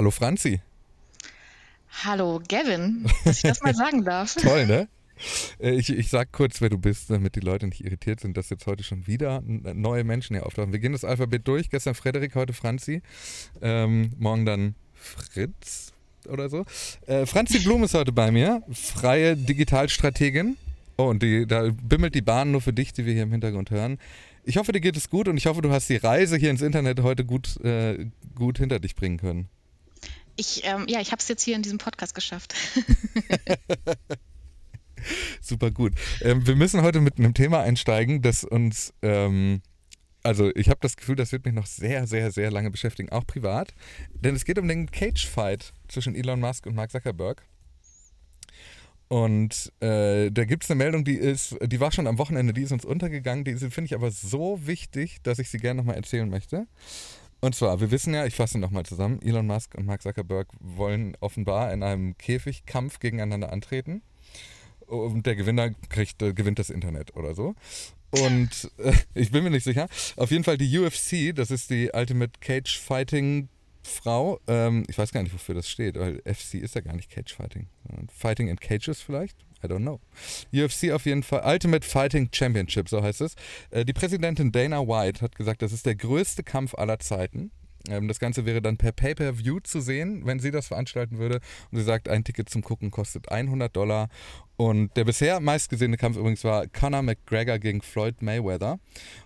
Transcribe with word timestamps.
Hallo 0.00 0.10
Franzi. 0.10 0.62
Hallo 2.04 2.40
Gavin, 2.48 3.04
dass 3.26 3.36
ich 3.36 3.42
das 3.42 3.60
mal 3.60 3.74
sagen 3.74 4.02
darf. 4.02 4.34
Toll, 4.34 4.66
ne? 4.66 4.88
Äh, 5.60 5.72
ich, 5.72 5.90
ich 5.90 6.08
sag 6.08 6.32
kurz, 6.32 6.62
wer 6.62 6.70
du 6.70 6.78
bist, 6.78 7.10
damit 7.10 7.36
die 7.36 7.40
Leute 7.40 7.66
nicht 7.66 7.84
irritiert 7.84 8.18
sind, 8.18 8.34
dass 8.38 8.48
jetzt 8.48 8.66
heute 8.66 8.82
schon 8.82 9.06
wieder 9.06 9.42
neue 9.44 10.04
Menschen 10.04 10.36
hier 10.36 10.46
auftauchen. 10.46 10.72
Wir 10.72 10.78
gehen 10.78 10.92
das 10.92 11.04
Alphabet 11.04 11.46
durch. 11.46 11.68
Gestern 11.68 11.94
Frederik, 11.94 12.34
heute 12.34 12.54
Franzi. 12.54 13.02
Ähm, 13.60 14.12
morgen 14.18 14.46
dann 14.46 14.74
Fritz 14.94 15.92
oder 16.26 16.48
so. 16.48 16.64
Äh, 17.06 17.26
Franzi 17.26 17.58
Blum 17.58 17.84
ist 17.84 17.92
heute 17.92 18.12
bei 18.12 18.30
mir, 18.30 18.62
freie 18.72 19.36
Digitalstrategin. 19.36 20.56
Oh, 20.96 21.10
und 21.10 21.22
die, 21.22 21.46
da 21.46 21.68
bimmelt 21.72 22.14
die 22.14 22.22
Bahn 22.22 22.52
nur 22.52 22.62
für 22.62 22.72
dich, 22.72 22.94
die 22.94 23.04
wir 23.04 23.12
hier 23.12 23.24
im 23.24 23.32
Hintergrund 23.32 23.70
hören. 23.70 23.98
Ich 24.44 24.56
hoffe, 24.56 24.72
dir 24.72 24.80
geht 24.80 24.96
es 24.96 25.10
gut 25.10 25.28
und 25.28 25.36
ich 25.36 25.44
hoffe, 25.44 25.60
du 25.60 25.70
hast 25.70 25.90
die 25.90 25.96
Reise 25.96 26.38
hier 26.38 26.48
ins 26.48 26.62
Internet 26.62 27.02
heute 27.02 27.26
gut, 27.26 27.62
äh, 27.62 28.06
gut 28.34 28.56
hinter 28.56 28.80
dich 28.80 28.94
bringen 28.94 29.18
können. 29.18 29.50
Ich, 30.40 30.62
ähm, 30.64 30.86
ja, 30.88 31.02
ich 31.02 31.12
habe 31.12 31.20
es 31.20 31.28
jetzt 31.28 31.42
hier 31.42 31.54
in 31.54 31.60
diesem 31.60 31.76
Podcast 31.76 32.14
geschafft. 32.14 32.54
Super 35.42 35.70
gut. 35.70 35.92
Ähm, 36.22 36.46
wir 36.46 36.56
müssen 36.56 36.80
heute 36.80 37.02
mit 37.02 37.18
einem 37.18 37.34
Thema 37.34 37.60
einsteigen, 37.60 38.22
das 38.22 38.44
uns, 38.44 38.94
ähm, 39.02 39.60
also 40.22 40.50
ich 40.54 40.70
habe 40.70 40.80
das 40.80 40.96
Gefühl, 40.96 41.16
das 41.16 41.32
wird 41.32 41.44
mich 41.44 41.52
noch 41.52 41.66
sehr, 41.66 42.06
sehr, 42.06 42.32
sehr 42.32 42.50
lange 42.50 42.70
beschäftigen, 42.70 43.10
auch 43.10 43.26
privat. 43.26 43.74
Denn 44.14 44.34
es 44.34 44.46
geht 44.46 44.58
um 44.58 44.66
den 44.66 44.90
Cage-Fight 44.90 45.74
zwischen 45.88 46.14
Elon 46.14 46.40
Musk 46.40 46.64
und 46.64 46.74
Mark 46.74 46.90
Zuckerberg. 46.90 47.42
Und 49.08 49.74
äh, 49.80 50.30
da 50.30 50.46
gibt 50.46 50.64
es 50.64 50.70
eine 50.70 50.78
Meldung, 50.78 51.04
die 51.04 51.16
ist, 51.16 51.54
die 51.62 51.80
war 51.80 51.92
schon 51.92 52.06
am 52.06 52.16
Wochenende, 52.16 52.54
die 52.54 52.62
ist 52.62 52.72
uns 52.72 52.86
untergegangen, 52.86 53.44
die 53.44 53.56
finde 53.56 53.84
ich 53.84 53.94
aber 53.94 54.10
so 54.10 54.66
wichtig, 54.66 55.18
dass 55.22 55.38
ich 55.38 55.50
sie 55.50 55.58
gerne 55.58 55.82
nochmal 55.82 55.96
erzählen 55.96 56.30
möchte. 56.30 56.66
Und 57.40 57.54
zwar, 57.54 57.80
wir 57.80 57.90
wissen 57.90 58.12
ja, 58.12 58.26
ich 58.26 58.34
fasse 58.34 58.58
nochmal 58.58 58.84
zusammen, 58.84 59.20
Elon 59.22 59.46
Musk 59.46 59.74
und 59.74 59.86
Mark 59.86 60.02
Zuckerberg 60.02 60.48
wollen 60.60 61.16
offenbar 61.20 61.72
in 61.72 61.82
einem 61.82 62.16
Käfigkampf 62.18 62.98
gegeneinander 62.98 63.52
antreten. 63.52 64.02
Und 64.86 65.24
der 65.24 65.36
Gewinner 65.36 65.70
kriegt, 65.88 66.20
äh, 66.20 66.34
gewinnt 66.34 66.58
das 66.58 66.68
Internet 66.68 67.16
oder 67.16 67.34
so. 67.34 67.54
Und 68.10 68.70
äh, 68.78 68.92
ich 69.14 69.30
bin 69.30 69.44
mir 69.44 69.50
nicht 69.50 69.64
sicher. 69.64 69.88
Auf 70.16 70.30
jeden 70.30 70.44
Fall 70.44 70.58
die 70.58 70.78
UFC, 70.78 71.34
das 71.34 71.50
ist 71.50 71.70
die 71.70 71.90
Ultimate 71.94 72.32
Cage 72.40 72.78
Fighting 72.78 73.48
Frau, 73.82 74.40
ähm, 74.46 74.84
ich 74.88 74.98
weiß 74.98 75.12
gar 75.12 75.22
nicht, 75.22 75.32
wofür 75.32 75.54
das 75.54 75.68
steht, 75.68 75.98
weil 75.98 76.20
FC 76.22 76.54
ist 76.54 76.74
ja 76.74 76.80
gar 76.80 76.94
nicht 76.94 77.10
Cage 77.10 77.34
Fighting. 77.34 77.66
Fighting 78.14 78.48
in 78.48 78.56
Cages 78.56 79.00
vielleicht? 79.00 79.36
I 79.62 79.66
don't 79.66 79.82
know. 79.82 80.00
UFC 80.52 80.92
auf 80.92 81.06
jeden 81.06 81.22
Fall, 81.22 81.42
Ultimate 81.44 81.86
Fighting 81.86 82.28
Championship, 82.32 82.88
so 82.88 83.02
heißt 83.02 83.20
es. 83.20 83.34
Äh, 83.70 83.84
die 83.84 83.92
Präsidentin 83.92 84.52
Dana 84.52 84.86
White 84.86 85.20
hat 85.20 85.36
gesagt, 85.36 85.62
das 85.62 85.72
ist 85.72 85.86
der 85.86 85.94
größte 85.94 86.42
Kampf 86.42 86.74
aller 86.74 86.98
Zeiten. 86.98 87.50
Ähm, 87.88 88.08
das 88.08 88.18
Ganze 88.18 88.44
wäre 88.44 88.60
dann 88.60 88.76
per 88.76 88.92
Pay-Per-View 88.92 89.60
zu 89.60 89.80
sehen, 89.80 90.22
wenn 90.24 90.40
sie 90.40 90.50
das 90.50 90.68
veranstalten 90.68 91.18
würde. 91.18 91.40
Und 91.70 91.78
sie 91.78 91.84
sagt, 91.84 92.08
ein 92.08 92.24
Ticket 92.24 92.48
zum 92.48 92.62
Gucken 92.62 92.90
kostet 92.90 93.30
100 93.30 93.74
Dollar. 93.74 94.08
Und 94.56 94.96
der 94.96 95.04
bisher 95.04 95.40
meistgesehene 95.40 95.96
Kampf 95.96 96.16
übrigens 96.16 96.44
war 96.44 96.66
Conor 96.66 97.02
McGregor 97.02 97.58
gegen 97.58 97.82
Floyd 97.82 98.20
Mayweather. 98.20 98.78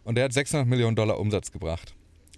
Und 0.05 0.17
der 0.17 0.25
hat 0.25 0.33
600 0.33 0.67
Millionen 0.67 0.97
Dollar 0.97 1.19
Umsatz 1.19 1.51
gebracht. 1.51 1.95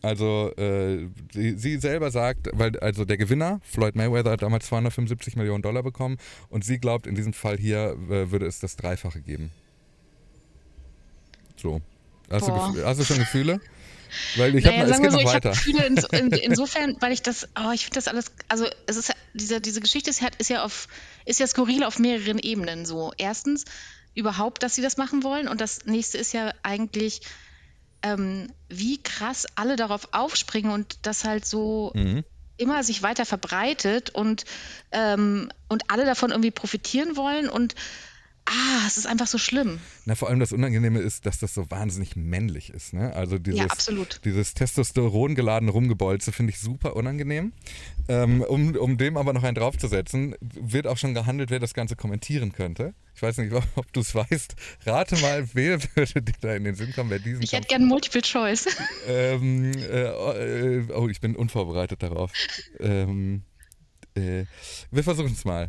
Also 0.07 0.53
äh, 0.57 1.09
sie, 1.33 1.59
sie, 1.59 1.79
selber 1.79 2.12
sagt, 2.12 2.49
weil 2.53 2.79
also 2.79 3.05
der 3.05 3.17
Gewinner, 3.17 3.61
Floyd 3.65 3.97
Mayweather, 3.97 4.31
hat 4.31 4.43
damals 4.43 4.67
275 4.67 5.35
Millionen 5.35 5.62
Dollar 5.62 5.83
bekommen 5.83 6.19
und 6.49 6.65
sie 6.65 6.79
glaubt, 6.79 7.09
in 7.09 7.17
diesem 7.17 7.33
Fall 7.33 7.59
hier 7.59 7.97
äh, 8.09 8.31
würde 8.31 8.47
es 8.47 8.61
das 8.61 8.77
Dreifache 8.77 9.21
geben. 9.21 9.51
So. 11.57 11.81
Hast, 12.31 12.47
du, 12.47 12.53
hast 12.84 13.01
du, 13.01 13.05
schon 13.05 13.19
Gefühle? 13.19 13.61
Weil 14.37 14.55
ich 14.55 14.65
naja, 14.65 14.83
habe 14.83 14.95
so, 14.95 15.03
noch 15.03 15.25
weiter. 15.25 15.51
Gefühle 15.51 15.87
in, 15.87 15.97
in, 16.12 16.33
insofern, 16.33 16.97
weil 17.01 17.11
ich 17.11 17.23
das, 17.23 17.49
oh, 17.59 17.73
ich 17.73 17.84
finde 17.84 17.97
das 17.97 18.07
alles, 18.07 18.31
also 18.47 18.67
es 18.87 18.97
ist 18.97 19.12
diese, 19.34 19.61
diese 19.61 19.81
Geschichte 19.81 20.11
ist, 20.11 20.23
ist 20.39 20.51
ja 20.51 20.62
auf, 20.62 20.87
ist 21.25 21.41
ja 21.41 21.49
skurril 21.49 21.83
auf 21.83 21.99
mehreren 21.99 22.39
Ebenen 22.39 22.87
so. 22.87 23.12
Erstens 23.19 23.65
überhaupt, 24.15 24.62
dass 24.62 24.77
sie 24.77 24.83
das 24.83 24.99
machen 24.99 25.25
wollen 25.25 25.49
und 25.49 25.61
das 25.61 25.84
nächste 25.84 26.17
ist 26.17 26.33
ja 26.33 26.53
eigentlich, 26.62 27.23
ähm, 28.06 28.53
wie 28.69 29.03
krass 29.03 29.47
alle 29.55 29.77
darauf 29.77 30.09
aufspringen 30.12 30.71
und 30.71 30.99
das 31.03 31.25
halt 31.25 31.44
so 31.44 31.93
mhm. 31.94 32.25
immer 32.56 32.83
sich 32.84 33.03
weiter 33.03 33.27
verbreitet 33.27 34.11
und, 34.11 34.44
ähm, 34.93 35.50
und 35.69 35.91
alle 35.91 36.05
davon 36.05 36.31
irgendwie 36.31 36.50
profitieren 36.50 37.17
wollen 37.17 37.49
und 37.49 37.75
ah, 38.47 38.87
es 38.87 38.97
ist 38.97 39.07
einfach 39.07 39.27
so 39.27 39.39
schlimm. 39.39 39.81
Na, 40.05 40.15
vor 40.15 40.29
allem 40.29 40.41
das 40.41 40.53
Unangenehme 40.53 41.01
ist, 41.01 41.27
dass 41.27 41.39
das 41.39 41.55
so 41.55 41.71
wahnsinnig 41.71 42.17
männlich 42.17 42.71
ist. 42.71 42.93
Ne? 42.93 43.15
Also 43.15 43.39
dieses, 43.39 43.61
ja, 43.61 43.67
absolut. 43.67 44.21
dieses 44.25 44.55
Testosteron 44.55 45.34
geladene 45.34 45.73
Rumgebolze 45.73 46.33
finde 46.33 46.53
ich 46.53 46.61
super 46.61 46.97
unangenehm. 46.97 47.53
Ähm, 48.09 48.43
um, 48.43 48.75
um 48.77 48.97
dem 48.99 49.17
aber 49.17 49.33
noch 49.33 49.43
einen 49.43 49.56
draufzusetzen, 49.56 50.37
wird 50.41 50.87
auch 50.87 50.97
schon 50.97 51.15
gehandelt, 51.15 51.51
wer 51.51 51.59
das 51.59 51.75
Ganze 51.75 51.97
kommentieren 51.97 52.53
könnte. 52.53 52.95
Ich 53.15 53.23
weiß 53.23 53.39
nicht, 53.39 53.53
ob 53.75 53.93
du 53.93 54.01
es 54.01 54.15
weißt. 54.15 54.55
Rate 54.85 55.17
mal, 55.17 55.49
wer 55.55 55.81
würde 55.97 56.23
dir 56.23 56.35
da 56.41 56.55
in 56.55 56.65
den 56.65 56.75
Sinn 56.75 56.93
kommen, 56.93 57.11
wer 57.11 57.19
diesen. 57.19 57.43
Ich 57.43 57.53
hätte 57.53 57.69
gerne 57.69 57.87
Multiple 57.87 58.23
Choice. 58.23 58.69
Ähm, 59.09 59.73
äh, 59.75 60.79
äh, 60.79 60.93
oh, 60.93 61.09
ich 61.09 61.21
bin 61.21 61.35
unvorbereitet 61.35 62.03
darauf. 62.03 62.31
Ähm, 62.79 63.43
äh, 64.15 64.45
wir 64.91 65.05
versuchen 65.05 65.33
es 65.33 65.45
mal. 65.45 65.69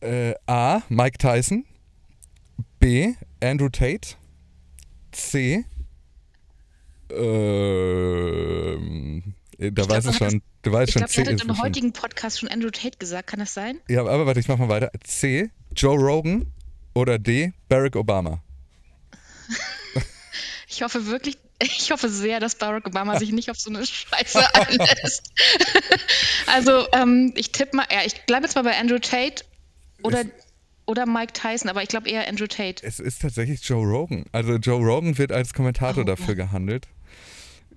Äh, 0.00 0.34
A. 0.46 0.82
Mike 0.88 1.18
Tyson. 1.18 1.64
B. 2.78 3.14
Andrew 3.42 3.68
Tate. 3.68 4.16
C. 5.12 5.64
Ähm, 7.10 9.34
da 9.58 9.66
ich 9.66 9.76
weiß 9.76 10.04
glaub, 10.04 10.14
ich 10.14 10.18
schon. 10.18 10.42
Du 10.62 10.72
weißt 10.72 10.88
ich 10.88 10.92
schon, 10.92 11.00
glaub, 11.00 11.10
C. 11.10 11.22
Ich 11.22 11.42
im 11.42 11.60
heutigen 11.60 11.92
Podcast 11.92 12.38
schon 12.38 12.48
Andrew 12.48 12.70
Tate 12.70 12.98
gesagt, 12.98 13.28
kann 13.28 13.40
das 13.40 13.54
sein? 13.54 13.80
Ja, 13.88 14.00
aber 14.00 14.26
warte, 14.26 14.40
ich 14.40 14.48
mach 14.48 14.58
mal 14.58 14.68
weiter. 14.68 14.90
C. 15.04 15.50
Joe 15.74 15.96
Rogan 15.96 16.52
oder 16.94 17.18
D. 17.18 17.52
Barack 17.68 17.96
Obama. 17.96 18.42
ich 20.68 20.82
hoffe 20.82 21.06
wirklich, 21.06 21.38
ich 21.60 21.90
hoffe 21.90 22.08
sehr, 22.08 22.40
dass 22.40 22.56
Barack 22.56 22.86
Obama 22.86 23.18
sich 23.18 23.32
nicht 23.32 23.50
auf 23.50 23.58
so 23.58 23.70
eine 23.70 23.84
Scheiße 23.84 24.54
einlässt. 24.54 25.32
also, 26.46 26.86
ähm, 26.92 27.32
ich 27.36 27.52
tippe 27.52 27.76
mal, 27.76 27.86
ja, 27.90 28.00
ich 28.04 28.14
bleibe 28.26 28.46
jetzt 28.46 28.54
mal 28.54 28.62
bei 28.62 28.78
Andrew 28.78 28.98
Tate 28.98 29.44
oder, 30.02 30.24
oder 30.86 31.06
Mike 31.06 31.32
Tyson, 31.32 31.68
aber 31.68 31.82
ich 31.82 31.88
glaube 31.88 32.08
eher 32.08 32.28
Andrew 32.28 32.46
Tate. 32.46 32.86
Es 32.86 33.00
ist 33.00 33.22
tatsächlich 33.22 33.62
Joe 33.62 33.86
Rogan. 33.86 34.24
Also 34.32 34.54
Joe 34.56 34.84
Rogan 34.84 35.18
wird 35.18 35.32
als 35.32 35.52
Kommentator 35.52 36.02
oh, 36.02 36.06
dafür 36.06 36.36
ja. 36.36 36.44
gehandelt. 36.46 36.88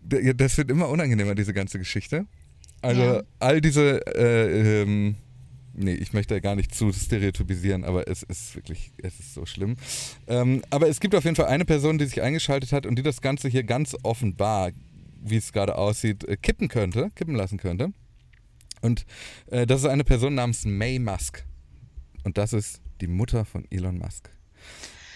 Das 0.04 0.58
wird 0.58 0.72
immer 0.72 0.90
unangenehmer, 0.90 1.36
diese 1.36 1.54
ganze 1.54 1.78
Geschichte. 1.78 2.26
Also 2.82 3.02
ja. 3.02 3.24
all 3.40 3.62
diese, 3.62 4.06
äh, 4.16 4.82
ähm, 4.82 5.16
nee, 5.74 5.94
ich 5.94 6.14
möchte 6.14 6.40
gar 6.42 6.56
nicht 6.56 6.74
zu 6.74 6.92
stereotypisieren, 6.92 7.84
aber 7.84 8.08
es 8.08 8.24
ist 8.24 8.56
wirklich, 8.56 8.92
es 8.98 9.20
ist 9.20 9.34
so 9.36 9.46
schlimm. 9.46 9.76
Ähm, 10.28 10.64
aber 10.72 10.88
es 10.88 11.00
gibt 11.00 11.14
auf 11.14 11.24
jeden 11.24 11.36
Fall 11.36 11.46
eine 11.46 11.66
Person, 11.66 11.98
die 11.98 12.06
sich 12.06 12.22
eingeschaltet 12.22 12.72
hat 12.72 12.86
und 12.86 12.96
die 12.96 13.04
das 13.04 13.22
Ganze 13.22 13.48
hier 13.48 13.64
ganz 13.64 13.96
offenbar, 14.02 14.72
wie 15.22 15.38
es 15.38 15.54
gerade 15.54 15.76
aussieht, 15.76 16.24
äh, 16.24 16.38
kippen 16.38 16.68
könnte, 16.68 17.12
kippen 17.16 17.36
lassen 17.36 17.58
könnte. 17.58 17.94
Und 18.82 19.06
äh, 19.52 19.68
das 19.68 19.82
ist 19.82 19.88
eine 19.88 20.04
Person 20.04 20.34
namens 20.34 20.66
May 20.66 20.98
Musk. 20.98 21.46
Und 22.24 22.38
das 22.38 22.54
ist 22.54 22.82
die 23.02 23.08
Mutter 23.08 23.46
von 23.46 23.66
Elon 23.72 23.98
Musk. 23.98 24.30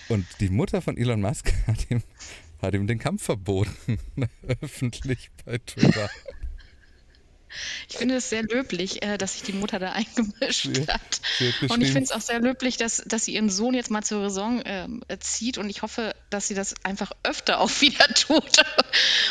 Und 0.10 0.26
die 0.40 0.50
Mutter 0.50 0.82
von 0.82 0.98
Elon 0.98 1.22
Musk 1.22 1.54
hat 1.68 1.90
ihm, 1.90 2.04
hat 2.62 2.74
ihm 2.74 2.88
den 2.88 3.00
Kampf 3.00 3.24
verboten, 3.24 4.00
öffentlich 4.62 5.32
bei 5.46 5.58
Twitter. 5.60 6.10
Ich 7.88 7.98
finde 7.98 8.16
es 8.16 8.30
sehr 8.30 8.44
löblich, 8.44 9.02
äh, 9.04 9.18
dass 9.18 9.34
sich 9.34 9.44
die 9.44 9.54
Mutter 9.54 9.80
da 9.80 9.94
eingemischt 9.94 10.88
hat. 10.90 11.22
Und 11.70 11.82
ich 11.82 11.92
finde 11.92 12.04
es 12.04 12.12
auch 12.12 12.22
sehr 12.22 12.42
löblich, 12.42 12.78
dass, 12.78 13.04
dass 13.06 13.26
sie 13.26 13.36
ihren 13.36 13.50
Sohn 13.50 13.74
jetzt 13.74 13.92
mal 13.92 14.04
zur 14.04 14.24
Raison 14.24 14.62
äh, 14.62 14.88
zieht. 15.20 15.58
Und 15.58 15.70
ich 15.70 15.82
hoffe, 15.82 16.14
dass 16.30 16.48
sie 16.48 16.54
das 16.54 16.76
einfach 16.84 17.12
öfter 17.24 17.60
auch 17.60 17.70
wieder 17.82 18.08
tut 18.08 18.58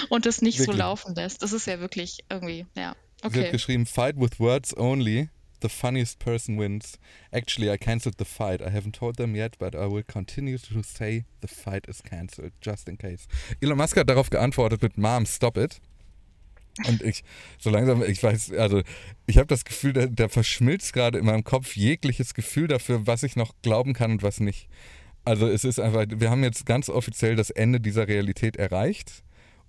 und 0.09 0.27
es 0.27 0.43
nicht 0.43 0.59
wirklich? 0.59 0.75
so 0.75 0.79
laufen 0.79 1.15
lässt. 1.15 1.43
Das 1.43 1.53
ist 1.53 1.67
ja 1.67 1.81
wirklich 1.81 2.25
irgendwie, 2.31 2.67
ja. 2.77 2.97
Okay. 3.23 3.39
Sie 3.39 3.45
hat 3.45 3.53
geschrieben, 3.53 3.87
fight 3.87 4.17
with 4.19 4.39
words 4.39 4.77
only 4.77 5.29
the 5.64 5.69
funniest 5.70 6.19
person 6.19 6.56
wins. 6.56 6.99
Actually, 7.32 7.70
I 7.70 7.78
cancelled 7.78 8.19
the 8.19 8.26
fight. 8.26 8.61
I 8.61 8.69
haven't 8.69 8.94
told 8.94 9.16
them 9.16 9.34
yet, 9.34 9.56
but 9.58 9.75
I 9.75 9.87
will 9.87 10.05
continue 10.06 10.58
to 10.58 10.82
say 10.82 11.25
the 11.40 11.49
fight 11.49 11.88
is 11.88 12.02
cancelled, 12.02 12.52
just 12.61 12.88
in 12.88 12.99
case. 12.99 13.26
Elon 13.62 13.78
Musk 13.78 13.96
hat 13.96 14.08
darauf 14.08 14.31
geantwortet 14.31 14.82
mit 14.82 14.99
Mom, 14.99 15.25
stop 15.26 15.56
it. 15.56 15.81
Und 16.87 17.02
ich, 17.02 17.22
so 17.58 17.70
langsam, 17.70 18.02
ich 18.02 18.22
weiß, 18.22 18.52
also 18.55 18.82
ich 19.26 19.38
habe 19.38 19.46
das 19.46 19.64
Gefühl, 19.64 19.93
da, 19.93 20.06
da 20.06 20.28
verschmilzt 20.28 20.93
gerade 20.93 21.19
in 21.19 21.25
meinem 21.25 21.44
Kopf 21.44 21.76
jegliches 21.76 22.34
Gefühl 22.34 22.67
dafür, 22.67 23.06
was 23.06 23.22
ich 23.22 23.37
noch 23.37 23.55
glauben 23.62 23.94
kann 23.94 24.10
und 24.10 24.22
was 24.22 24.40
nicht. 24.40 24.69
Also 25.25 25.49
es 25.49 25.64
ist 25.64 25.78
einfach, 25.78 26.05
wir 26.08 26.31
haben 26.31 26.43
jetzt 26.43 26.67
ganz 26.67 26.90
offiziell 26.90 27.37
das 27.37 27.50
Ende 27.50 27.81
dieser 27.81 28.08
Realität 28.08 28.56
erreicht 28.56 29.22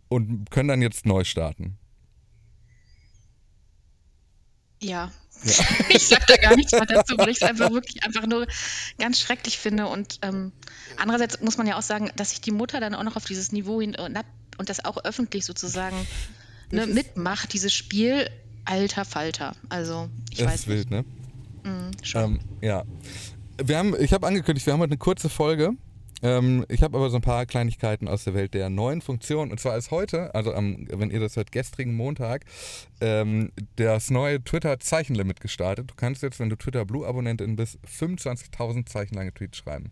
und 0.10 0.50
können 0.52 0.68
dann 0.68 0.82
jetzt 0.82 1.06
neu 1.06 1.24
starten. 1.24 1.78
Ja, 4.82 5.12
ja. 5.44 5.64
ich 5.90 6.08
sage 6.08 6.24
da 6.28 6.38
gar 6.38 6.56
nichts 6.56 6.72
mehr 6.72 6.86
dazu, 6.86 7.18
weil 7.18 7.30
ich 7.30 7.38
es 7.38 7.44
einfach 7.44 7.72
wirklich 7.72 8.04
einfach 8.04 8.26
nur 8.26 8.48
ganz 8.98 9.20
schrecklich 9.20 9.58
finde. 9.58 9.88
Und 9.88 10.20
ähm, 10.22 10.52
andererseits 10.98 11.42
muss 11.42 11.58
man 11.58 11.68
ja 11.68 11.78
auch 11.78 11.82
sagen, 11.82 12.12
dass 12.16 12.32
sich 12.32 12.42
die 12.42 12.52
Mutter 12.52 12.80
dann 12.80 12.96
auch 12.96 13.04
noch 13.04 13.16
auf 13.16 13.26
dieses 13.26 13.52
Niveau 13.52 13.82
hin 13.82 13.96
und, 13.96 14.18
und 14.58 14.70
das 14.70 14.84
auch 14.86 15.04
öffentlich 15.04 15.46
sozusagen 15.46 16.08
ne, 16.72 16.88
mitmacht, 16.88 17.54
dieses 17.54 17.74
Spiel, 17.74 18.30
alter 18.66 19.06
Falter. 19.06 19.56
Also, 19.70 20.10
ich 20.32 20.40
das 20.40 20.48
weiß 20.48 20.60
ist 20.62 20.68
wild, 20.68 20.92
nicht. 20.92 21.06
ne? 21.64 21.70
Mm, 21.70 21.92
schon. 22.04 22.24
Ähm, 22.24 22.40
ja. 22.62 22.84
Wir 23.64 23.78
haben, 23.78 23.96
ich 24.00 24.14
habe 24.14 24.28
angekündigt, 24.28 24.66
wir 24.66 24.74
haben 24.74 24.82
heute 24.82 24.92
eine 24.92 24.98
kurze 24.98 25.30
Folge. 25.30 25.72
Ähm, 26.22 26.66
ich 26.70 26.82
habe 26.82 26.98
aber 26.98 27.10
so 27.10 27.18
ein 27.18 27.22
paar 27.22 27.46
Kleinigkeiten 27.46 28.08
aus 28.08 28.24
der 28.24 28.34
Welt 28.34 28.54
der 28.54 28.70
neuen 28.70 29.02
Funktionen. 29.02 29.52
Und 29.52 29.60
zwar 29.60 29.78
ist 29.78 29.92
heute, 29.92 30.34
also 30.34 30.54
am, 30.54 30.88
wenn 30.90 31.12
ihr 31.12 31.20
das 31.20 31.36
hört, 31.36 31.52
gestrigen 31.52 31.96
Montag, 31.96 32.46
ähm, 33.02 33.52
das 33.76 34.10
neue 34.10 34.44
Twitter-Zeichenlimit 34.44 35.42
gestartet. 35.42 35.92
Du 35.92 35.96
kannst 35.96 36.24
jetzt, 36.24 36.40
wenn 36.40 36.50
du 36.50 36.56
Twitter 36.56 36.86
Blue-Abonnentin 36.86 37.56
bist, 37.56 37.80
25.000 37.86 38.86
zeichenlange 38.86 39.34
Tweets 39.34 39.58
schreiben. 39.58 39.92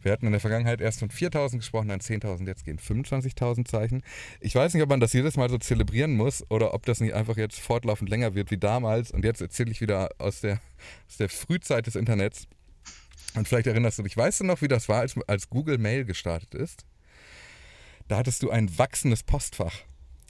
Wir 0.00 0.12
hatten 0.12 0.26
in 0.26 0.32
der 0.32 0.40
Vergangenheit 0.40 0.80
erst 0.80 1.00
von 1.00 1.10
4.000 1.10 1.56
gesprochen, 1.56 1.88
dann 1.88 2.00
10.000, 2.00 2.46
jetzt 2.46 2.64
gehen 2.64 2.78
25.000 2.78 3.66
Zeichen. 3.66 4.02
Ich 4.40 4.54
weiß 4.54 4.74
nicht, 4.74 4.82
ob 4.82 4.88
man 4.88 5.00
das 5.00 5.12
jedes 5.12 5.36
Mal 5.36 5.50
so 5.50 5.58
zelebrieren 5.58 6.16
muss 6.16 6.48
oder 6.50 6.72
ob 6.72 6.86
das 6.86 7.00
nicht 7.00 7.14
einfach 7.14 7.36
jetzt 7.36 7.58
fortlaufend 7.58 8.08
länger 8.08 8.34
wird 8.34 8.50
wie 8.50 8.58
damals. 8.58 9.10
Und 9.10 9.24
jetzt 9.24 9.40
erzähle 9.40 9.70
ich 9.70 9.80
wieder 9.80 10.10
aus 10.18 10.40
der, 10.40 10.60
aus 11.08 11.16
der 11.16 11.28
Frühzeit 11.28 11.86
des 11.86 11.96
Internets. 11.96 12.46
Und 13.34 13.46
vielleicht 13.46 13.66
erinnerst 13.66 13.98
du 13.98 14.02
dich, 14.02 14.16
weißt 14.16 14.40
du 14.40 14.44
noch, 14.44 14.62
wie 14.62 14.68
das 14.68 14.88
war, 14.88 15.00
als, 15.00 15.16
als 15.26 15.48
Google 15.50 15.78
Mail 15.78 16.04
gestartet 16.04 16.54
ist? 16.54 16.84
Da 18.08 18.16
hattest 18.16 18.42
du 18.42 18.50
ein 18.50 18.78
wachsendes 18.78 19.22
Postfach. 19.22 19.84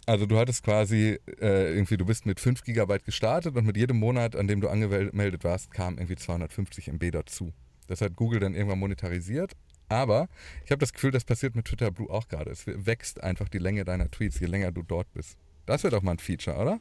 Also 0.07 0.27
du 0.27 0.39
hattest 0.39 0.65
quasi 0.65 1.19
äh, 1.41 1.75
irgendwie, 1.75 1.97
du 1.97 2.07
bist 2.07 2.27
mit 2.27 2.41
5 2.41 2.65
GB 2.65 2.99
gestartet 3.05 3.57
und 3.57 3.67
mit 3.67 3.77
jedem 3.77 3.99
Monat, 3.99 4.37
an 4.37 4.49
dem 4.49 4.61
du 4.61 4.69
angemeldet 4.69 5.45
warst, 5.45 5.71
kam 5.71 5.99
irgendwie 5.99 6.17
250 6.17 6.89
MB 6.89 7.11
dazu. 7.13 7.53
Das 7.87 8.01
hat 8.01 8.17
Google 8.17 8.41
dann 8.41 8.55
irgendwann 8.55 8.79
monetarisiert. 8.79 9.53
Aber 9.89 10.29
ich 10.65 10.71
habe 10.71 10.81
das 10.81 10.93
Gefühl, 10.93 11.11
das 11.11 11.25
passiert 11.25 11.55
mit 11.55 11.67
Twitter 11.67 11.91
Blue 11.91 12.11
auch 12.11 12.29
gerade. 12.29 12.51
Es 12.51 12.65
wächst 12.67 13.23
einfach 13.23 13.49
die 13.49 13.59
Länge 13.59 13.85
deiner 13.85 14.11
Tweets, 14.11 14.41
je 14.41 14.47
länger 14.47 14.73
du 14.73 14.83
dort 14.83 15.11
bist. 15.13 15.39
Das 15.67 15.83
wird 15.83 15.95
auch 15.95 16.03
mal 16.03 16.13
ein 16.13 16.19
Feature, 16.19 16.57
oder? 16.57 16.81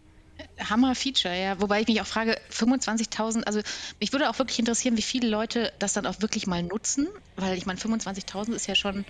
Hammer-Feature, 0.59 1.35
ja. 1.35 1.61
Wobei 1.61 1.81
ich 1.81 1.87
mich 1.87 2.01
auch 2.01 2.07
frage, 2.07 2.37
25.000, 2.51 3.43
also 3.43 3.61
mich 3.99 4.11
würde 4.11 4.29
auch 4.29 4.39
wirklich 4.39 4.59
interessieren, 4.59 4.97
wie 4.97 5.01
viele 5.01 5.27
Leute 5.27 5.73
das 5.79 5.93
dann 5.93 6.05
auch 6.05 6.21
wirklich 6.21 6.47
mal 6.47 6.63
nutzen, 6.63 7.07
weil 7.35 7.57
ich 7.57 7.65
meine, 7.65 7.79
25.000 7.79 8.53
ist 8.53 8.67
ja 8.67 8.75
schon, 8.75 9.05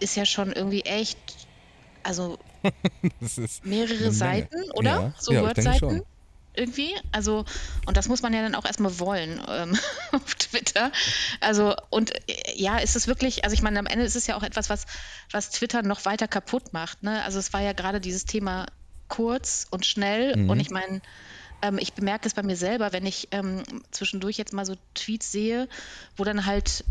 ist 0.00 0.16
ja 0.16 0.26
schon 0.26 0.52
irgendwie 0.52 0.82
echt, 0.82 1.48
also 2.02 2.38
mehrere 3.62 4.10
Seiten, 4.12 4.70
oder? 4.74 4.90
Ja, 4.90 5.14
so 5.18 5.32
ja, 5.32 5.42
Word-Seiten 5.42 6.02
irgendwie. 6.56 6.94
Also, 7.12 7.44
und 7.86 7.96
das 7.96 8.08
muss 8.08 8.22
man 8.22 8.32
ja 8.32 8.42
dann 8.42 8.54
auch 8.54 8.64
erstmal 8.64 8.98
wollen 8.98 9.42
ähm, 9.48 9.76
auf 10.12 10.34
Twitter. 10.36 10.92
Also, 11.40 11.74
und 11.90 12.12
ja, 12.54 12.78
ist 12.78 12.96
es 12.96 13.08
wirklich, 13.08 13.44
also 13.44 13.54
ich 13.54 13.62
meine, 13.62 13.78
am 13.78 13.86
Ende 13.86 14.04
ist 14.04 14.16
es 14.16 14.26
ja 14.26 14.36
auch 14.36 14.42
etwas, 14.42 14.70
was, 14.70 14.86
was 15.32 15.50
Twitter 15.50 15.82
noch 15.82 16.04
weiter 16.04 16.28
kaputt 16.28 16.72
macht. 16.72 17.02
Ne? 17.02 17.22
Also 17.24 17.38
es 17.38 17.52
war 17.52 17.60
ja 17.60 17.72
gerade 17.72 18.00
dieses 18.00 18.24
Thema 18.24 18.66
kurz 19.08 19.66
und 19.70 19.86
schnell. 19.86 20.36
Mhm. 20.36 20.50
Und 20.50 20.60
ich 20.60 20.70
meine, 20.70 21.00
ähm, 21.62 21.78
ich 21.78 21.94
bemerke 21.94 22.26
es 22.26 22.34
bei 22.34 22.42
mir 22.42 22.56
selber, 22.56 22.92
wenn 22.92 23.06
ich 23.06 23.28
ähm, 23.30 23.62
zwischendurch 23.90 24.36
jetzt 24.36 24.52
mal 24.52 24.66
so 24.66 24.74
Tweets 24.94 25.32
sehe, 25.32 25.68
wo 26.16 26.24
dann 26.24 26.46
halt 26.46 26.84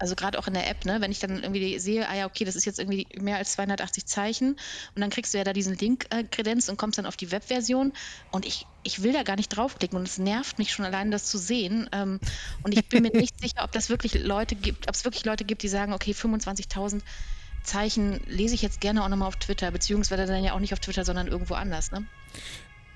also 0.00 0.14
gerade 0.14 0.38
auch 0.38 0.46
in 0.46 0.54
der 0.54 0.68
App, 0.68 0.86
ne, 0.86 1.00
wenn 1.00 1.12
ich 1.12 1.18
dann 1.18 1.42
irgendwie 1.42 1.78
sehe, 1.78 2.08
ah 2.08 2.16
ja, 2.16 2.26
okay, 2.26 2.44
das 2.44 2.56
ist 2.56 2.64
jetzt 2.64 2.78
irgendwie 2.78 3.06
mehr 3.20 3.36
als 3.36 3.52
280 3.52 4.06
Zeichen. 4.06 4.52
Und 4.94 5.00
dann 5.00 5.10
kriegst 5.10 5.34
du 5.34 5.38
ja 5.38 5.44
da 5.44 5.52
diesen 5.52 5.76
Link 5.76 6.06
äh, 6.08 6.24
und 6.70 6.76
kommst 6.78 6.98
dann 6.98 7.04
auf 7.04 7.18
die 7.18 7.30
Webversion. 7.30 7.92
Und 8.30 8.46
ich, 8.46 8.66
ich 8.82 9.02
will 9.02 9.12
da 9.12 9.22
gar 9.24 9.36
nicht 9.36 9.50
draufklicken. 9.50 9.98
Und 9.98 10.08
es 10.08 10.16
nervt 10.16 10.58
mich 10.58 10.72
schon 10.72 10.86
allein, 10.86 11.10
das 11.10 11.26
zu 11.26 11.36
sehen. 11.36 11.88
Ähm, 11.92 12.18
und 12.62 12.72
ich 12.72 12.88
bin 12.88 13.02
mir 13.02 13.12
nicht 13.12 13.38
sicher, 13.42 13.62
ob 13.62 13.72
das 13.72 13.90
wirklich 13.90 14.14
Leute 14.14 14.54
gibt, 14.54 14.88
ob 14.88 14.94
es 14.94 15.04
wirklich 15.04 15.26
Leute 15.26 15.44
gibt, 15.44 15.62
die 15.62 15.68
sagen, 15.68 15.92
okay, 15.92 16.12
25.000 16.12 17.02
Zeichen 17.62 18.20
lese 18.26 18.54
ich 18.54 18.62
jetzt 18.62 18.80
gerne 18.80 19.04
auch 19.04 19.08
nochmal 19.08 19.28
auf 19.28 19.36
Twitter, 19.36 19.70
beziehungsweise 19.70 20.26
dann 20.26 20.44
ja 20.44 20.54
auch 20.54 20.60
nicht 20.60 20.72
auf 20.72 20.80
Twitter, 20.80 21.04
sondern 21.04 21.26
irgendwo 21.26 21.54
anders, 21.54 21.92
ne? 21.92 22.06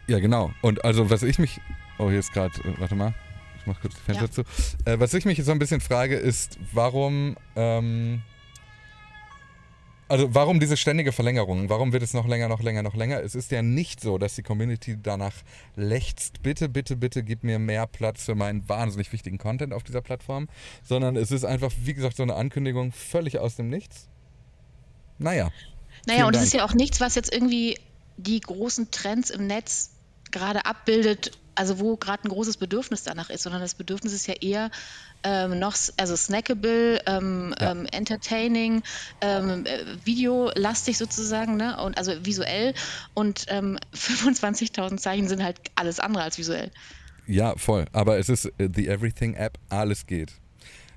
Ja, 0.06 0.18
genau. 0.18 0.52
Und 0.60 0.84
also, 0.84 1.10
was 1.10 1.22
ich 1.22 1.38
mich. 1.38 1.60
Oh, 1.98 2.10
hier 2.10 2.18
ist 2.18 2.32
gerade. 2.32 2.54
Äh, 2.60 2.78
warte 2.78 2.94
mal. 2.94 3.14
Ich 3.58 3.66
mach 3.66 3.80
kurz 3.80 3.94
die 3.94 4.00
Fenster 4.00 4.26
ja. 4.26 4.30
zu. 4.30 4.42
Äh, 4.84 5.00
was 5.00 5.14
ich 5.14 5.24
mich 5.24 5.42
so 5.42 5.52
ein 5.52 5.58
bisschen 5.58 5.80
frage, 5.80 6.16
ist, 6.16 6.58
warum. 6.72 7.36
Ähm, 7.56 8.22
also 10.06 10.34
warum 10.34 10.60
diese 10.60 10.76
ständige 10.76 11.12
Verlängerung? 11.12 11.70
Warum 11.70 11.94
wird 11.94 12.02
es 12.02 12.12
noch 12.12 12.28
länger, 12.28 12.48
noch 12.48 12.62
länger, 12.62 12.82
noch 12.82 12.94
länger? 12.94 13.22
Es 13.22 13.34
ist 13.34 13.50
ja 13.50 13.62
nicht 13.62 14.00
so, 14.00 14.18
dass 14.18 14.34
die 14.34 14.42
Community 14.42 14.98
danach 15.02 15.32
lechzt, 15.76 16.42
bitte, 16.42 16.68
bitte, 16.68 16.96
bitte 16.96 17.22
gib 17.22 17.42
mir 17.42 17.58
mehr 17.58 17.86
Platz 17.86 18.24
für 18.24 18.34
meinen 18.34 18.68
wahnsinnig 18.68 19.12
wichtigen 19.14 19.38
Content 19.38 19.72
auf 19.72 19.82
dieser 19.82 20.02
Plattform, 20.02 20.48
sondern 20.82 21.16
es 21.16 21.30
ist 21.30 21.44
einfach, 21.44 21.72
wie 21.84 21.94
gesagt, 21.94 22.16
so 22.16 22.22
eine 22.22 22.34
Ankündigung 22.34 22.92
völlig 22.92 23.38
aus 23.38 23.56
dem 23.56 23.70
Nichts. 23.70 24.08
Naja. 25.18 25.50
Naja, 26.06 26.26
und 26.26 26.36
es 26.36 26.42
ist 26.42 26.54
ja 26.54 26.64
auch 26.64 26.74
nichts, 26.74 27.00
was 27.00 27.14
jetzt 27.14 27.32
irgendwie 27.32 27.78
die 28.16 28.40
großen 28.40 28.90
Trends 28.90 29.30
im 29.30 29.46
Netz 29.46 29.90
gerade 30.30 30.66
abbildet, 30.66 31.32
also 31.54 31.78
wo 31.78 31.96
gerade 31.96 32.24
ein 32.24 32.28
großes 32.28 32.56
Bedürfnis 32.56 33.04
danach 33.04 33.30
ist, 33.30 33.42
sondern 33.42 33.60
das 33.60 33.74
Bedürfnis 33.74 34.12
ist 34.12 34.26
ja 34.26 34.34
eher 34.34 34.70
ähm, 35.22 35.58
noch, 35.58 35.74
also 35.96 36.16
snackable, 36.16 37.00
ähm, 37.06 37.54
ja. 37.58 37.70
ähm, 37.70 37.86
entertaining, 37.90 38.82
ähm, 39.20 39.64
äh, 39.64 39.84
videolastig 40.04 40.98
sozusagen, 40.98 41.56
ne? 41.56 41.80
Und 41.82 41.96
also 41.96 42.12
visuell. 42.24 42.74
Und 43.14 43.46
25.000 43.46 44.90
ähm, 44.90 44.98
Zeichen 44.98 45.28
sind 45.28 45.42
halt 45.42 45.58
alles 45.76 46.00
andere 46.00 46.24
als 46.24 46.36
visuell. 46.38 46.70
Ja, 47.26 47.56
voll. 47.56 47.86
Aber 47.92 48.18
es 48.18 48.28
ist 48.28 48.46
äh, 48.58 48.68
The 48.74 48.88
Everything 48.88 49.34
App, 49.34 49.58
alles 49.70 50.06
geht. 50.06 50.32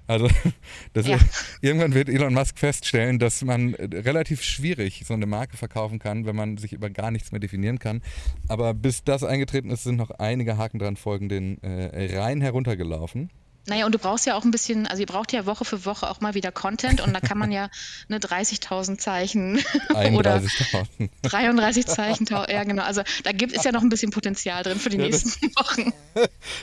Also 0.08 0.28
ja. 0.96 1.20
irgendwann 1.62 1.94
wird 1.94 2.10
Elon 2.10 2.34
Musk 2.34 2.58
feststellen, 2.58 3.20
dass 3.20 3.44
man 3.44 3.74
äh, 3.74 3.84
relativ 4.00 4.42
schwierig 4.42 5.04
so 5.06 5.14
eine 5.14 5.26
Marke 5.26 5.58
verkaufen 5.58 6.00
kann, 6.00 6.26
wenn 6.26 6.36
man 6.36 6.58
sich 6.58 6.74
über 6.74 6.90
gar 6.90 7.12
nichts 7.12 7.32
mehr 7.32 7.40
definieren 7.40 7.80
kann. 7.80 8.02
Aber 8.48 8.74
bis 8.74 9.04
das 9.04 9.24
eingetreten 9.24 9.70
ist, 9.70 9.84
sind 9.84 9.98
noch 9.98 10.12
einige 10.12 10.58
Haken 10.58 10.80
dran 10.80 10.96
folgen 10.96 11.30
den 11.30 11.62
äh, 11.62 12.18
rein 12.18 12.42
heruntergelaufen. 12.42 13.30
Naja, 13.68 13.86
und 13.86 13.94
du 13.94 14.00
brauchst 14.00 14.26
ja 14.26 14.36
auch 14.36 14.46
ein 14.46 14.52
bisschen, 14.52 14.88
also 14.88 15.02
ihr 15.02 15.06
braucht 15.06 15.34
ja 15.34 15.46
Woche 15.46 15.66
für 15.66 15.84
Woche 15.86 16.10
auch 16.10 16.22
mal 16.22 16.34
wieder 16.34 16.54
Content 16.54 17.02
und 17.02 17.14
da 17.14 17.20
kann 17.20 17.38
man 17.38 17.52
ja 17.52 17.70
eine 18.10 18.20
30.000 18.20 18.98
Zeichen 18.98 19.60
oder 20.14 20.42
33 21.24 21.86
Zeichen, 21.86 22.28
ja 22.32 22.64
genau, 22.64 22.84
also 22.84 23.02
da 23.24 23.34
gibt 23.34 23.56
es 23.56 23.66
ja 23.66 23.74
noch 23.74 23.82
ein 23.82 23.90
bisschen 23.90 24.12
Potenzial 24.12 24.64
drin 24.64 24.80
für 24.80 24.90
die 24.90 24.98
ja, 24.98 25.04
nächsten 25.04 25.52
das, 25.54 25.66
Wochen. 25.66 25.94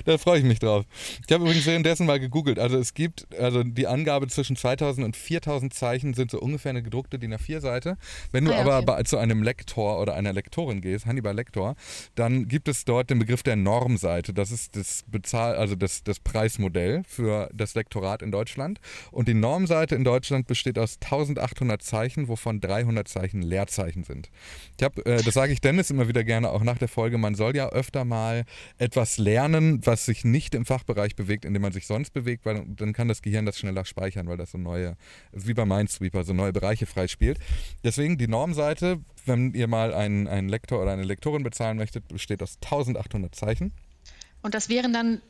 da 0.06 0.16
freue 0.16 0.38
ich 0.38 0.44
mich 0.44 0.60
drauf. 0.60 0.86
Ich 1.26 1.32
habe 1.32 1.44
übrigens 1.44 1.66
währenddessen 1.66 2.06
mal 2.06 2.18
gegoogelt, 2.18 2.58
also 2.58 2.78
es 2.78 2.94
gibt, 2.94 3.26
also 3.38 3.62
die 3.62 3.86
Angabe 3.86 4.26
zwischen 4.28 4.56
2000 4.56 5.04
und 5.04 5.14
4000 5.14 5.74
Zeichen 5.74 6.14
sind 6.14 6.30
so 6.30 6.40
ungefähr 6.40 6.70
eine 6.70 6.82
gedruckte 6.82 7.18
DIN 7.18 7.34
A4-Seite. 7.34 7.98
Wenn 8.32 8.46
du 8.46 8.52
ah, 8.52 8.54
ja, 8.54 8.60
okay. 8.62 8.70
aber 8.70 9.04
zu 9.04 9.18
einem 9.18 9.42
Lektor 9.42 10.00
oder 10.00 10.14
einer 10.14 10.32
Lektorin 10.32 10.80
gehst, 10.80 11.04
Hannibal 11.04 11.34
Lektor, 11.34 11.76
dann 12.14 12.48
gibt 12.48 12.68
es 12.68 12.86
dort 12.86 13.10
den 13.10 13.18
Begriff 13.18 13.42
der 13.42 13.56
Normseite, 13.56 14.32
das 14.32 14.50
ist 14.50 14.74
das 14.74 15.04
Bezahl, 15.06 15.56
also 15.56 15.74
das, 15.74 16.02
das 16.02 16.18
Preismodell 16.18 16.93
für 17.06 17.50
das 17.52 17.74
Lektorat 17.74 18.22
in 18.22 18.30
Deutschland. 18.30 18.80
Und 19.10 19.28
die 19.28 19.34
Normseite 19.34 19.94
in 19.94 20.04
Deutschland 20.04 20.46
besteht 20.46 20.78
aus 20.78 20.98
1800 21.02 21.82
Zeichen, 21.82 22.28
wovon 22.28 22.60
300 22.60 23.08
Zeichen 23.08 23.42
Leerzeichen 23.42 24.04
sind. 24.04 24.30
Ich 24.78 24.84
hab, 24.84 24.98
äh, 25.06 25.22
das 25.22 25.34
sage 25.34 25.52
ich 25.52 25.60
Dennis 25.60 25.90
immer 25.90 26.08
wieder 26.08 26.24
gerne, 26.24 26.50
auch 26.50 26.62
nach 26.62 26.78
der 26.78 26.88
Folge. 26.88 27.18
Man 27.18 27.34
soll 27.34 27.56
ja 27.56 27.68
öfter 27.70 28.04
mal 28.04 28.44
etwas 28.78 29.18
lernen, 29.18 29.84
was 29.84 30.04
sich 30.06 30.24
nicht 30.24 30.54
im 30.54 30.64
Fachbereich 30.64 31.16
bewegt, 31.16 31.44
in 31.44 31.54
dem 31.54 31.62
man 31.62 31.72
sich 31.72 31.86
sonst 31.86 32.12
bewegt, 32.12 32.46
weil 32.46 32.64
dann 32.66 32.92
kann 32.92 33.08
das 33.08 33.22
Gehirn 33.22 33.46
das 33.46 33.58
schneller 33.58 33.84
speichern, 33.84 34.28
weil 34.28 34.36
das 34.36 34.52
so 34.52 34.58
neue, 34.58 34.96
wie 35.32 35.54
bei 35.54 35.64
Minesweeper, 35.64 36.24
so 36.24 36.32
neue 36.32 36.52
Bereiche 36.52 36.86
freispielt. 36.86 37.38
Deswegen 37.82 38.18
die 38.18 38.28
Normseite, 38.28 39.00
wenn 39.26 39.52
ihr 39.54 39.66
mal 39.66 39.94
einen, 39.94 40.28
einen 40.28 40.48
Lektor 40.48 40.82
oder 40.82 40.92
eine 40.92 41.04
Lektorin 41.04 41.42
bezahlen 41.42 41.76
möchtet, 41.76 42.08
besteht 42.08 42.42
aus 42.42 42.58
1800 42.62 43.34
Zeichen. 43.34 43.72
Und 44.42 44.54
das 44.54 44.68
wären 44.68 44.92
dann 44.92 45.22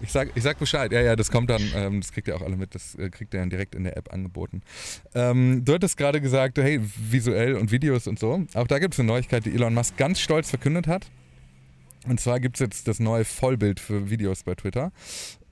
Ich 0.00 0.10
sag, 0.10 0.30
ich 0.34 0.42
sag 0.42 0.58
Bescheid. 0.58 0.92
Ja, 0.92 1.00
ja, 1.00 1.16
das 1.16 1.30
kommt 1.30 1.50
dann, 1.50 1.62
ähm, 1.74 2.00
das 2.00 2.12
kriegt 2.12 2.28
ihr 2.28 2.36
auch 2.36 2.42
alle 2.42 2.56
mit, 2.56 2.74
das 2.74 2.94
äh, 2.96 3.08
kriegt 3.08 3.32
ihr 3.34 3.40
dann 3.40 3.50
direkt 3.50 3.74
in 3.74 3.84
der 3.84 3.96
App 3.96 4.12
angeboten. 4.12 4.62
Ähm, 5.14 5.64
du 5.64 5.74
hattest 5.74 5.96
gerade 5.96 6.20
gesagt, 6.20 6.58
hey, 6.58 6.80
visuell 6.82 7.54
und 7.54 7.70
Videos 7.70 8.06
und 8.06 8.18
so. 8.18 8.46
Auch 8.54 8.66
da 8.66 8.78
gibt 8.78 8.94
es 8.94 9.00
eine 9.00 9.06
Neuigkeit, 9.06 9.44
die 9.46 9.54
Elon 9.54 9.74
Musk 9.74 9.96
ganz 9.96 10.20
stolz 10.20 10.50
verkündet 10.50 10.86
hat. 10.86 11.06
Und 12.08 12.20
zwar 12.20 12.40
gibt 12.40 12.56
es 12.56 12.60
jetzt 12.60 12.88
das 12.88 13.00
neue 13.00 13.24
Vollbild 13.24 13.80
für 13.80 14.10
Videos 14.10 14.44
bei 14.44 14.54
Twitter. 14.54 14.92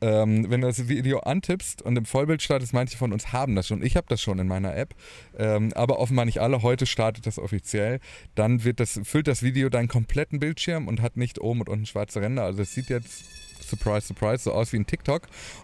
Ähm, 0.05 0.51
wenn 0.51 0.61
du 0.61 0.67
das 0.67 0.87
Video 0.87 1.21
antippst 1.21 1.81
und 1.81 1.97
im 1.97 2.05
Vollbild 2.05 2.43
startest, 2.43 2.75
manche 2.75 2.99
von 2.99 3.11
uns 3.11 3.33
haben 3.33 3.55
das 3.55 3.67
schon. 3.67 3.83
Ich 3.83 3.97
habe 3.97 4.07
das 4.07 4.21
schon 4.21 4.39
in 4.39 4.47
meiner 4.47 4.77
App, 4.77 4.95
ähm, 5.39 5.73
aber 5.75 5.99
offenbar 5.99 6.27
nicht 6.27 6.43
alle. 6.43 6.61
Heute 6.61 6.85
startet 6.85 7.27
das 7.27 7.39
offiziell. 7.39 8.01
Dann 8.35 8.65
wird 8.65 8.81
das, 8.81 9.01
füllt 9.05 9.29
das 9.29 9.43
Video 9.43 9.71
deinen 9.71 9.89
kompletten 9.89 10.41
Bildschirm 10.41 10.89
und 10.89 11.01
hat 11.01 11.17
nicht 11.17 11.41
oben 11.41 11.61
und 11.61 11.71
unten 11.71 11.87
schwarze 11.87 12.21
Ränder. 12.21 12.45
Also 12.45 12.61
es 12.61 12.75
sieht 12.75 12.91
jetzt 12.91 13.25
surprise, 13.63 14.07
surprise, 14.07 14.45
so 14.45 14.53
aus 14.53 14.75
wie 14.75 14.77
ein 14.77 14.85
TikTok. 14.87 15.23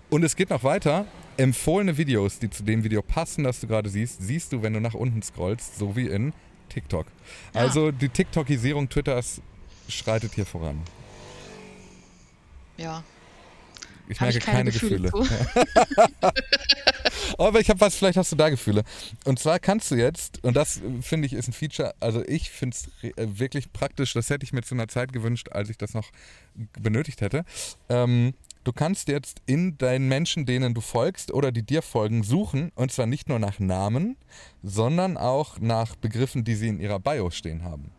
Und 0.09 0.23
es 0.23 0.37
geht 0.37 0.49
noch 0.49 0.65
weiter. 0.65 1.05
Empfohlene 1.37 1.99
Videos, 1.99 2.39
die 2.39 2.49
zu 2.49 2.63
dem 2.63 2.83
Video 2.83 3.03
passen, 3.03 3.45
das 3.45 3.61
du 3.61 3.67
gerade 3.67 3.91
siehst, 3.91 4.23
siehst 4.23 4.55
du, 4.55 4.63
wenn 4.63 4.73
du 4.73 4.81
nach 4.81 4.95
unten 4.95 5.21
scrollst, 5.21 5.77
so 5.77 5.97
wie 5.97 6.07
in 6.07 6.33
TikTok. 6.71 7.05
Ja. 7.55 7.61
Also 7.61 7.91
die 7.91 8.09
TikTokisierung 8.09 8.89
Twitters 8.89 9.43
schreitet 9.87 10.33
hier 10.33 10.47
voran. 10.47 10.81
Ja. 12.79 13.05
Ich 14.11 14.21
merke 14.21 14.39
ich 14.39 14.45
keine, 14.45 14.57
keine, 14.57 14.71
Gefühle. 14.73 15.11
Gefühle. 15.11 15.39
Aber 17.39 17.61
ich 17.61 17.71
habe 17.71 17.81
was, 17.81 17.95
vielleicht 17.95 18.17
hast 18.19 18.33
du 18.33 18.37
da 18.37 18.51
Gefühle. 18.51 18.83
Und 19.25 19.39
zwar 19.39 19.59
kannst 19.61 19.91
du 19.91 19.95
jetzt, 19.95 20.43
und 20.43 20.57
das 20.57 20.79
äh, 20.79 21.01
finde 21.01 21.27
ich 21.27 21.33
ist 21.33 21.49
ein 21.49 21.53
Feature, 21.53 21.95
also 22.01 22.25
ich 22.27 22.51
finde 22.51 22.77
es 22.77 23.05
äh, 23.17 23.39
wirklich 23.39 23.73
praktisch, 23.73 24.13
das 24.13 24.29
hätte 24.31 24.45
ich 24.45 24.53
mir 24.53 24.63
zu 24.63 24.75
einer 24.75 24.89
Zeit 24.89 25.13
gewünscht, 25.13 25.51
als 25.53 25.71
ich 25.71 25.79
das 25.79 25.95
noch 25.95 26.11
benötigt 26.81 27.21
hätte. 27.21 27.45
Ähm, 27.89 28.35
du 28.65 28.73
kannst 28.73 29.09
jetzt 29.09 29.43
in 29.47 29.79
deinen 29.79 30.09
Menschen, 30.09 30.45
denen 30.45 30.75
du 30.75 30.81
folgst 30.81 31.33
oder 31.33 31.53
die 31.53 31.63
dir 31.63 31.83
folgen, 31.83 32.25
suchen. 32.25 32.73
Und 32.75 32.91
zwar 32.91 33.07
nicht 33.07 33.29
nur 33.29 33.39
nach 33.39 33.61
Namen, 33.61 34.17
sondern 34.65 35.17
auch 35.17 35.61
nach 35.61 35.95
Begriffen, 35.95 36.43
die 36.43 36.57
sie 36.57 36.69
in 36.69 36.81
ihrer 36.81 36.99
Bio 36.99 37.31
stehen 37.31 37.63
haben. 37.63 37.93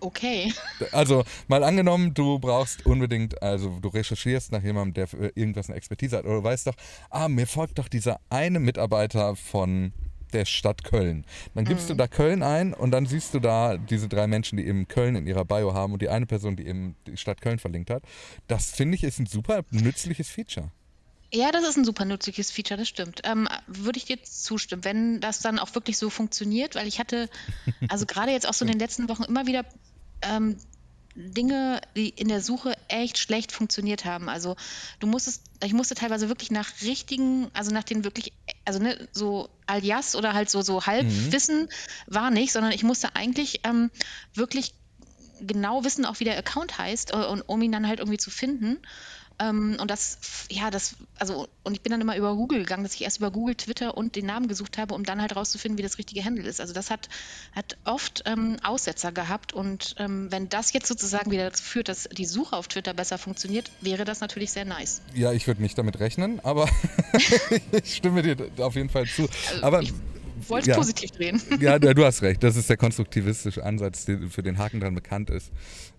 Okay. 0.00 0.52
Also 0.92 1.24
mal 1.48 1.64
angenommen, 1.64 2.14
du 2.14 2.38
brauchst 2.38 2.86
unbedingt, 2.86 3.42
also 3.42 3.78
du 3.80 3.88
recherchierst 3.88 4.52
nach 4.52 4.62
jemandem, 4.62 4.94
der 4.94 5.06
für 5.08 5.32
irgendwas 5.34 5.68
eine 5.68 5.76
Expertise 5.76 6.18
hat, 6.18 6.24
oder 6.24 6.36
du 6.36 6.44
weißt 6.44 6.68
doch, 6.68 6.74
ah, 7.10 7.28
mir 7.28 7.46
folgt 7.46 7.78
doch 7.78 7.88
dieser 7.88 8.20
eine 8.30 8.60
Mitarbeiter 8.60 9.36
von 9.36 9.92
der 10.32 10.44
Stadt 10.44 10.84
Köln. 10.84 11.24
Dann 11.54 11.64
gibst 11.64 11.86
mhm. 11.86 11.92
du 11.92 11.96
da 11.96 12.06
Köln 12.06 12.42
ein 12.42 12.74
und 12.74 12.90
dann 12.90 13.06
siehst 13.06 13.34
du 13.34 13.40
da 13.40 13.76
diese 13.76 14.08
drei 14.08 14.26
Menschen, 14.26 14.56
die 14.56 14.66
eben 14.66 14.86
Köln 14.88 15.16
in 15.16 15.26
ihrer 15.26 15.44
Bio 15.44 15.74
haben 15.74 15.92
und 15.92 16.02
die 16.02 16.08
eine 16.08 16.26
Person, 16.26 16.56
die 16.56 16.66
eben 16.66 16.96
die 17.06 17.16
Stadt 17.16 17.40
Köln 17.40 17.58
verlinkt 17.58 17.90
hat. 17.90 18.02
Das 18.46 18.70
finde 18.72 18.96
ich 18.96 19.04
ist 19.04 19.18
ein 19.18 19.26
super 19.26 19.62
nützliches 19.70 20.28
Feature. 20.28 20.70
Ja, 21.32 21.52
das 21.52 21.64
ist 21.68 21.76
ein 21.76 21.84
super 21.84 22.04
nützliches 22.04 22.50
Feature, 22.50 22.78
das 22.78 22.88
stimmt. 22.88 23.20
Ähm, 23.24 23.48
würde 23.66 23.98
ich 23.98 24.06
dir 24.06 24.22
zustimmen, 24.22 24.84
wenn 24.84 25.20
das 25.20 25.40
dann 25.40 25.58
auch 25.58 25.74
wirklich 25.74 25.98
so 25.98 26.08
funktioniert, 26.08 26.74
weil 26.74 26.86
ich 26.86 26.98
hatte, 26.98 27.28
also 27.88 28.06
gerade 28.06 28.32
jetzt 28.32 28.48
auch 28.48 28.54
so 28.54 28.64
in 28.64 28.70
den 28.70 28.80
letzten 28.80 29.08
Wochen 29.08 29.24
immer 29.24 29.46
wieder 29.46 29.64
ähm, 30.22 30.56
Dinge, 31.14 31.80
die 31.96 32.08
in 32.10 32.28
der 32.28 32.40
Suche 32.40 32.74
echt 32.88 33.18
schlecht 33.18 33.52
funktioniert 33.52 34.04
haben. 34.04 34.28
Also 34.28 34.56
du 35.00 35.06
musstest, 35.06 35.42
ich 35.62 35.72
musste 35.72 35.94
teilweise 35.96 36.28
wirklich 36.28 36.50
nach 36.50 36.70
richtigen, 36.82 37.50
also 37.54 37.72
nach 37.72 37.84
den 37.84 38.04
wirklich, 38.04 38.32
also 38.64 38.78
ne, 38.78 39.08
so 39.12 39.50
alias 39.66 40.14
oder 40.14 40.32
halt 40.32 40.48
so, 40.48 40.62
so 40.62 40.86
Halbwissen 40.86 41.62
mhm. 41.62 41.68
war 42.06 42.30
nicht, 42.30 42.52
sondern 42.52 42.72
ich 42.72 42.84
musste 42.84 43.16
eigentlich 43.16 43.60
ähm, 43.64 43.90
wirklich 44.34 44.74
genau 45.40 45.84
wissen, 45.84 46.04
auch 46.04 46.20
wie 46.20 46.24
der 46.24 46.38
Account 46.38 46.78
heißt, 46.78 47.12
äh, 47.12 47.16
und, 47.16 47.42
um 47.42 47.60
ihn 47.62 47.72
dann 47.72 47.88
halt 47.88 47.98
irgendwie 47.98 48.18
zu 48.18 48.30
finden. 48.30 48.78
Ähm, 49.40 49.76
und 49.80 49.90
das, 49.90 50.18
ja, 50.50 50.70
das, 50.70 50.96
also, 51.18 51.48
und 51.62 51.74
ich 51.74 51.82
bin 51.82 51.90
dann 51.90 52.00
immer 52.00 52.16
über 52.16 52.34
Google 52.34 52.60
gegangen, 52.60 52.82
dass 52.82 52.94
ich 52.94 53.02
erst 53.02 53.18
über 53.18 53.30
Google, 53.30 53.54
Twitter 53.54 53.96
und 53.96 54.16
den 54.16 54.26
Namen 54.26 54.48
gesucht 54.48 54.78
habe, 54.78 54.94
um 54.94 55.04
dann 55.04 55.20
halt 55.20 55.36
rauszufinden, 55.36 55.78
wie 55.78 55.82
das 55.82 55.98
richtige 55.98 56.24
Handle 56.24 56.48
ist. 56.48 56.60
Also 56.60 56.74
das 56.74 56.90
hat, 56.90 57.08
hat 57.54 57.76
oft 57.84 58.24
ähm, 58.26 58.56
Aussetzer 58.62 59.12
gehabt 59.12 59.52
und 59.52 59.94
ähm, 59.98 60.30
wenn 60.30 60.48
das 60.48 60.72
jetzt 60.72 60.88
sozusagen 60.88 61.30
wieder 61.30 61.44
dazu 61.44 61.62
führt, 61.62 61.88
dass 61.88 62.08
die 62.10 62.26
Suche 62.26 62.56
auf 62.56 62.68
Twitter 62.68 62.94
besser 62.94 63.18
funktioniert, 63.18 63.70
wäre 63.80 64.04
das 64.04 64.20
natürlich 64.20 64.50
sehr 64.50 64.64
nice. 64.64 65.02
Ja, 65.14 65.32
ich 65.32 65.46
würde 65.46 65.62
nicht 65.62 65.78
damit 65.78 66.00
rechnen, 66.00 66.40
aber 66.40 66.68
ich 67.72 67.96
stimme 67.96 68.22
dir 68.22 68.36
auf 68.58 68.74
jeden 68.74 68.90
Fall 68.90 69.06
zu. 69.06 69.28
Also 69.50 69.62
aber 69.62 69.82
ich, 69.82 69.92
wollte 70.46 70.70
ja. 70.70 70.76
positiv 70.76 71.10
drehen. 71.10 71.40
Ja, 71.60 71.78
du 71.78 72.04
hast 72.04 72.22
recht. 72.22 72.42
Das 72.42 72.56
ist 72.56 72.70
der 72.70 72.76
konstruktivistische 72.76 73.64
Ansatz, 73.64 74.04
der 74.04 74.28
für 74.28 74.42
den 74.42 74.58
Haken 74.58 74.80
dann 74.80 74.94
bekannt 74.94 75.30
ist. 75.30 75.50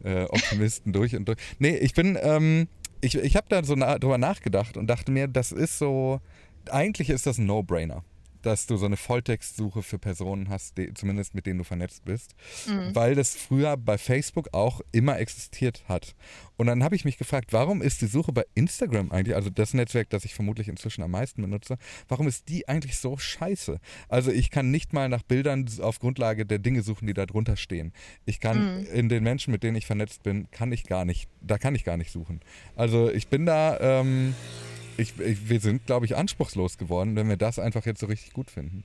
Äh, 0.04 0.24
Optimisten 0.24 0.94
durch 0.94 1.16
und 1.16 1.28
durch. 1.28 1.38
Nee, 1.60 1.76
ich 1.78 1.94
bin, 1.94 2.18
ähm, 2.22 2.68
ich, 3.02 3.16
ich 3.16 3.36
habe 3.36 3.48
da 3.50 3.64
so 3.64 3.76
na, 3.76 3.98
drüber 3.98 4.18
nachgedacht 4.18 4.78
und 4.78 4.88
dachte 4.88 5.12
mir, 5.12 5.28
das 5.28 5.52
ist 5.52 5.78
so, 5.78 6.22
eigentlich 6.70 7.10
ist 7.10 7.26
das 7.26 7.38
ein 7.38 7.46
No-Brainer 7.46 8.04
dass 8.42 8.68
du 8.68 8.78
so 8.78 8.86
eine 8.86 8.98
Volltextsuche 8.98 9.84
für 9.84 10.00
Personen 10.00 10.50
hast, 10.50 10.78
die, 10.78 10.94
zumindest 10.94 11.36
mit 11.36 11.46
denen 11.46 11.60
du 11.60 11.64
vernetzt 11.64 12.06
bist, 12.06 12.36
mhm. 12.68 12.96
weil 12.96 13.16
das 13.16 13.36
früher 13.36 13.78
bei 13.78 13.98
Facebook 13.98 14.50
auch 14.54 14.82
immer 14.92 15.20
existiert 15.20 15.84
hat. 15.88 16.16
Und 16.58 16.68
dann 16.68 16.84
habe 16.84 16.96
ich 16.96 17.06
mich 17.06 17.18
gefragt, 17.18 17.54
warum 17.54 17.82
ist 17.82 18.02
die 18.02 18.08
Suche 18.08 18.34
bei 18.34 18.46
Instagram 18.54 19.12
eigentlich, 19.12 19.36
also 19.36 19.50
das 19.50 19.74
Netzwerk, 19.74 20.10
das 20.10 20.26
ich 20.26 20.34
vermutlich 20.34 20.68
inzwischen 20.68 21.04
am 21.04 21.12
meisten 21.12 21.42
benutze, 21.42 21.78
warum 22.08 22.28
ist 22.28 22.50
die 22.50 22.68
eigentlich 22.68 22.98
so 22.98 23.18
scheiße? 23.18 23.80
Also 24.10 24.32
ich 24.32 24.52
kann 24.52 24.72
nicht 24.72 24.94
mal 24.94 25.10
nach 25.10 25.24
Bildern 25.24 25.66
auf 25.82 26.00
Grundlage 26.00 26.46
der 26.46 26.60
Dinge 26.60 26.82
suchen, 26.82 27.08
die 27.08 27.14
da 27.14 27.26
drunter 27.26 27.56
stehen. 27.56 27.94
Ich 28.26 28.40
kann 28.40 28.80
mhm. 28.80 28.86
in 28.88 29.10
den 29.10 29.24
Menschen, 29.24 29.52
mit 29.52 29.64
denen 29.64 29.78
ich 29.78 29.86
vernetzt 29.86 30.24
bin, 30.24 30.50
kann 30.52 30.72
ich 30.72 30.84
gar 30.84 31.06
nicht, 31.06 31.30
da 31.42 31.58
kann 31.58 31.76
ich 31.76 31.84
gar 31.84 31.98
nicht 31.98 32.12
suchen. 32.12 32.42
Also 32.76 33.10
ich 33.10 33.28
bin 33.28 33.46
da, 33.46 33.80
ähm, 33.80 34.36
ich, 35.00 35.20
ich, 35.20 35.50
wir 35.50 35.60
sind, 35.60 35.86
glaube 35.86 36.06
ich, 36.06 36.16
anspruchslos 36.16 36.78
geworden, 36.78 37.16
wenn 37.16 37.30
wir 37.30 37.38
das 37.38 37.60
einfach 37.60 37.86
jetzt 37.86 38.00
so 38.00 38.08
richtig 38.08 38.34
gut 38.34 38.52
finden. 38.52 38.84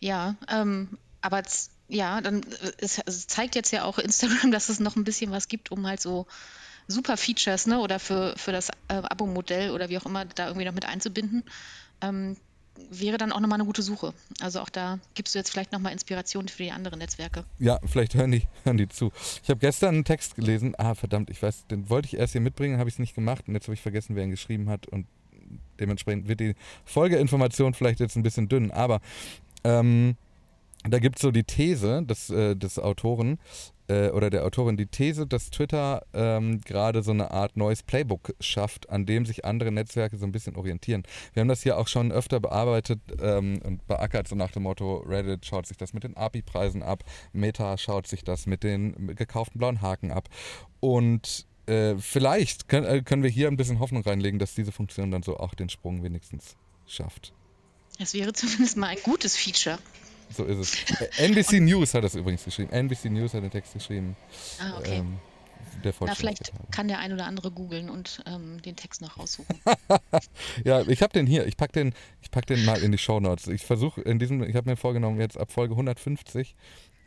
Ja, 0.00 0.36
ähm, 0.48 0.98
aber 1.20 1.42
ja, 1.88 2.20
dann 2.20 2.42
äh, 2.42 2.72
es, 2.78 2.98
es, 3.04 3.26
zeigt 3.26 3.54
jetzt 3.54 3.70
ja 3.72 3.84
auch 3.84 3.98
Instagram, 3.98 4.50
dass 4.52 4.68
es 4.68 4.80
noch 4.80 4.96
ein 4.96 5.04
bisschen 5.04 5.30
was 5.30 5.48
gibt, 5.48 5.70
um 5.70 5.86
halt 5.86 6.00
so 6.00 6.26
super 6.86 7.16
Features, 7.16 7.66
ne, 7.66 7.80
oder 7.80 7.98
für, 7.98 8.34
für 8.36 8.52
das 8.52 8.70
äh, 8.88 8.94
Abo-Modell 8.94 9.70
oder 9.70 9.88
wie 9.88 9.98
auch 9.98 10.06
immer 10.06 10.24
da 10.24 10.48
irgendwie 10.48 10.66
noch 10.66 10.74
mit 10.74 10.84
einzubinden. 10.84 11.44
Ähm, 12.00 12.36
wäre 12.90 13.18
dann 13.18 13.32
auch 13.32 13.40
nochmal 13.40 13.58
eine 13.58 13.66
gute 13.66 13.82
Suche. 13.82 14.12
Also 14.40 14.60
auch 14.60 14.68
da 14.68 14.98
gibst 15.14 15.34
du 15.34 15.38
jetzt 15.38 15.50
vielleicht 15.50 15.72
nochmal 15.72 15.92
Inspiration 15.92 16.48
für 16.48 16.62
die 16.62 16.70
anderen 16.70 16.98
Netzwerke. 16.98 17.44
Ja, 17.58 17.78
vielleicht 17.84 18.14
hören 18.14 18.32
die, 18.32 18.42
hören 18.64 18.76
die 18.76 18.88
zu. 18.88 19.12
Ich 19.42 19.48
habe 19.48 19.60
gestern 19.60 19.94
einen 19.94 20.04
Text 20.04 20.34
gelesen, 20.34 20.74
ah 20.78 20.94
verdammt, 20.94 21.30
ich 21.30 21.42
weiß, 21.42 21.66
den 21.66 21.88
wollte 21.90 22.06
ich 22.06 22.16
erst 22.16 22.32
hier 22.32 22.40
mitbringen, 22.40 22.78
habe 22.78 22.88
ich 22.88 22.96
es 22.96 22.98
nicht 22.98 23.14
gemacht 23.14 23.44
und 23.46 23.54
jetzt 23.54 23.64
habe 23.64 23.74
ich 23.74 23.80
vergessen, 23.80 24.16
wer 24.16 24.24
ihn 24.24 24.30
geschrieben 24.30 24.68
hat 24.68 24.86
und 24.86 25.06
dementsprechend 25.78 26.28
wird 26.28 26.40
die 26.40 26.54
Folgeinformation 26.84 27.74
vielleicht 27.74 28.00
jetzt 28.00 28.16
ein 28.16 28.22
bisschen 28.22 28.48
dünn, 28.48 28.70
aber 28.70 29.00
ähm, 29.64 30.16
da 30.84 30.98
gibt 30.98 31.16
es 31.16 31.22
so 31.22 31.30
die 31.30 31.44
These 31.44 32.02
des, 32.02 32.30
äh, 32.30 32.54
des 32.54 32.78
Autoren, 32.78 33.38
äh, 33.88 34.08
oder 34.10 34.30
der 34.30 34.44
Autorin 34.44 34.76
die 34.76 34.86
These, 34.86 35.26
dass 35.26 35.50
Twitter 35.50 36.04
ähm, 36.12 36.60
gerade 36.60 37.02
so 37.02 37.10
eine 37.10 37.30
Art 37.30 37.56
neues 37.56 37.82
Playbook 37.82 38.34
schafft, 38.40 38.88
an 38.90 39.06
dem 39.06 39.26
sich 39.26 39.44
andere 39.44 39.72
Netzwerke 39.72 40.16
so 40.16 40.26
ein 40.26 40.32
bisschen 40.32 40.56
orientieren. 40.56 41.02
Wir 41.32 41.40
haben 41.40 41.48
das 41.48 41.62
hier 41.62 41.78
auch 41.78 41.88
schon 41.88 42.12
öfter 42.12 42.40
bearbeitet 42.40 43.00
ähm, 43.20 43.60
und 43.62 43.86
beackert, 43.86 44.28
so 44.28 44.36
nach 44.36 44.50
dem 44.50 44.64
Motto, 44.64 44.98
Reddit 45.06 45.44
schaut 45.46 45.66
sich 45.66 45.76
das 45.76 45.92
mit 45.92 46.04
den 46.04 46.16
API-Preisen 46.16 46.82
ab, 46.82 47.04
Meta 47.32 47.76
schaut 47.78 48.06
sich 48.06 48.24
das 48.24 48.46
mit 48.46 48.62
den 48.62 49.14
gekauften 49.14 49.58
blauen 49.58 49.82
Haken 49.82 50.10
ab. 50.10 50.28
Und 50.80 51.46
äh, 51.66 51.96
vielleicht 51.98 52.68
können, 52.68 52.86
äh, 52.86 53.02
können 53.02 53.22
wir 53.22 53.30
hier 53.30 53.48
ein 53.48 53.56
bisschen 53.56 53.78
Hoffnung 53.78 54.02
reinlegen, 54.02 54.38
dass 54.38 54.54
diese 54.54 54.72
Funktion 54.72 55.10
dann 55.10 55.22
so 55.22 55.38
auch 55.38 55.54
den 55.54 55.68
Sprung 55.68 56.02
wenigstens 56.02 56.56
schafft. 56.86 57.32
Es 57.98 58.12
wäre 58.14 58.32
zumindest 58.32 58.76
mal 58.76 58.88
ein 58.88 58.98
gutes 59.02 59.36
Feature. 59.36 59.78
So 60.36 60.44
ist 60.44 60.58
es. 60.58 61.18
NBC 61.18 61.60
News 61.60 61.94
hat 61.94 62.04
das 62.04 62.14
übrigens 62.14 62.44
geschrieben. 62.44 62.70
NBC 62.72 63.06
News 63.06 63.34
hat 63.34 63.42
den 63.42 63.50
Text 63.50 63.72
geschrieben. 63.72 64.16
Ah, 64.58 64.78
okay. 64.78 64.98
Ähm, 64.98 65.18
Na, 66.00 66.14
vielleicht 66.14 66.52
kann 66.70 66.88
der 66.88 66.98
ein 66.98 67.12
oder 67.12 67.26
andere 67.26 67.50
googeln 67.50 67.88
und 67.88 68.22
ähm, 68.26 68.60
den 68.62 68.74
Text 68.74 69.00
noch 69.00 69.18
raussuchen. 69.18 69.60
ja, 70.64 70.82
ich 70.82 71.02
habe 71.02 71.12
den 71.12 71.26
hier. 71.26 71.46
Ich 71.46 71.56
packe 71.56 71.72
den, 71.72 71.94
pack 72.30 72.46
den 72.46 72.64
mal 72.64 72.82
in 72.82 72.90
die 72.90 72.98
Show 72.98 73.20
Notes. 73.20 73.46
Ich 73.46 73.64
versuche 73.64 74.00
in 74.00 74.18
diesem, 74.18 74.42
ich 74.42 74.56
habe 74.56 74.68
mir 74.68 74.76
vorgenommen, 74.76 75.20
jetzt 75.20 75.38
ab 75.38 75.52
Folge 75.52 75.74
150 75.74 76.56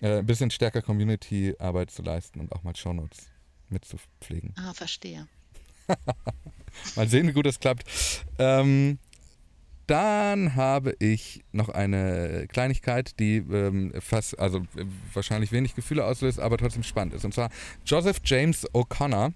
äh, 0.01 0.19
ein 0.19 0.25
bisschen 0.25 0.51
stärker 0.51 0.81
Community-Arbeit 0.81 1.91
zu 1.91 2.01
leisten 2.01 2.39
und 2.39 2.51
auch 2.51 2.63
mal 2.63 2.75
Show 2.75 2.93
Notes 2.93 3.27
mitzupflegen. 3.69 4.53
Ah, 4.57 4.73
verstehe. 4.73 5.27
mal 6.95 7.07
sehen, 7.07 7.27
wie 7.27 7.33
gut 7.33 7.45
das 7.45 7.59
klappt. 7.59 7.83
Ähm, 8.37 8.99
dann 9.87 10.55
habe 10.55 10.95
ich 10.99 11.43
noch 11.51 11.69
eine 11.69 12.47
Kleinigkeit, 12.47 13.19
die 13.19 13.37
ähm, 13.37 13.93
fast, 13.99 14.37
also 14.37 14.59
äh, 14.75 14.85
wahrscheinlich 15.13 15.51
wenig 15.51 15.75
Gefühle 15.75 16.05
auslöst, 16.05 16.39
aber 16.39 16.57
trotzdem 16.57 16.83
spannend 16.83 17.13
ist. 17.13 17.25
Und 17.25 17.33
zwar 17.33 17.49
Joseph 17.85 18.19
James 18.23 18.69
O'Connor 18.73 19.31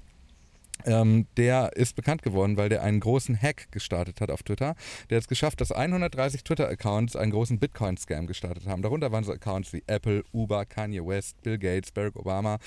ähm, 0.85 1.27
der 1.37 1.75
ist 1.75 1.95
bekannt 1.95 2.21
geworden, 2.21 2.57
weil 2.57 2.69
der 2.69 2.83
einen 2.83 2.99
großen 2.99 3.39
Hack 3.39 3.71
gestartet 3.71 4.21
hat 4.21 4.31
auf 4.31 4.43
Twitter. 4.43 4.75
Der 5.09 5.17
hat 5.17 5.23
es 5.23 5.27
geschafft, 5.27 5.61
dass 5.61 5.71
130 5.71 6.43
Twitter-Accounts 6.43 7.15
einen 7.15 7.31
großen 7.31 7.59
Bitcoin-Scam 7.59 8.27
gestartet 8.27 8.67
haben. 8.67 8.81
Darunter 8.81 9.11
waren 9.11 9.23
so 9.23 9.31
Accounts 9.31 9.73
wie 9.73 9.83
Apple, 9.87 10.23
Uber, 10.33 10.65
Kanye 10.65 11.05
West, 11.05 11.41
Bill 11.41 11.57
Gates, 11.57 11.91
Barack 11.91 12.15
Obama. 12.15 12.57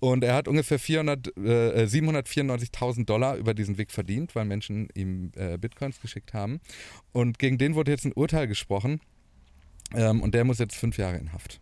Und 0.00 0.24
er 0.24 0.34
hat 0.34 0.48
ungefähr 0.48 0.78
400, 0.78 1.36
äh, 1.36 1.86
794.000 1.86 3.04
Dollar 3.04 3.36
über 3.36 3.54
diesen 3.54 3.78
Weg 3.78 3.90
verdient, 3.90 4.34
weil 4.34 4.44
Menschen 4.44 4.88
ihm 4.94 5.32
äh, 5.36 5.58
Bitcoins 5.58 6.00
geschickt 6.00 6.34
haben. 6.34 6.60
Und 7.12 7.38
gegen 7.38 7.58
den 7.58 7.74
wurde 7.74 7.90
jetzt 7.90 8.04
ein 8.04 8.12
Urteil 8.12 8.46
gesprochen. 8.46 9.00
Ähm, 9.94 10.22
und 10.22 10.34
der 10.34 10.44
muss 10.44 10.58
jetzt 10.58 10.76
fünf 10.76 10.98
Jahre 10.98 11.16
in 11.16 11.32
Haft. 11.32 11.60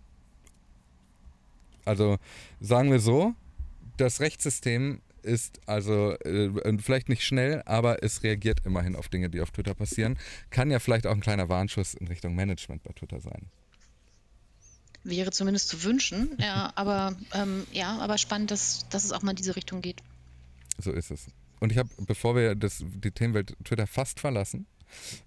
Also 1.84 2.18
sagen 2.60 2.90
wir 2.90 3.00
so, 3.00 3.34
das 3.96 4.20
Rechtssystem 4.20 5.00
ist 5.22 5.60
also 5.66 6.12
äh, 6.20 6.78
vielleicht 6.78 7.08
nicht 7.08 7.24
schnell, 7.24 7.62
aber 7.66 8.02
es 8.02 8.22
reagiert 8.22 8.60
immerhin 8.64 8.96
auf 8.96 9.08
Dinge, 9.08 9.30
die 9.30 9.40
auf 9.40 9.50
Twitter 9.50 9.74
passieren. 9.74 10.18
Kann 10.50 10.70
ja 10.70 10.78
vielleicht 10.78 11.06
auch 11.06 11.12
ein 11.12 11.20
kleiner 11.20 11.48
Warnschuss 11.48 11.94
in 11.94 12.08
Richtung 12.08 12.34
Management 12.34 12.82
bei 12.82 12.92
Twitter 12.92 13.20
sein. 13.20 13.50
Wäre 15.04 15.30
zumindest 15.30 15.68
zu 15.68 15.84
wünschen, 15.84 16.36
ja, 16.38 16.72
aber 16.74 17.16
ähm, 17.34 17.66
ja, 17.72 17.98
aber 17.98 18.18
spannend, 18.18 18.50
dass, 18.50 18.88
dass 18.88 19.04
es 19.04 19.12
auch 19.12 19.22
mal 19.22 19.30
in 19.30 19.36
diese 19.36 19.56
Richtung 19.56 19.80
geht. 19.80 20.02
So 20.78 20.92
ist 20.92 21.10
es. 21.10 21.26
Und 21.60 21.72
ich 21.72 21.78
habe, 21.78 21.88
bevor 21.98 22.36
wir 22.36 22.54
das, 22.54 22.84
die 22.84 23.10
Themenwelt 23.10 23.56
Twitter 23.64 23.86
fast 23.86 24.20
verlassen, 24.20 24.66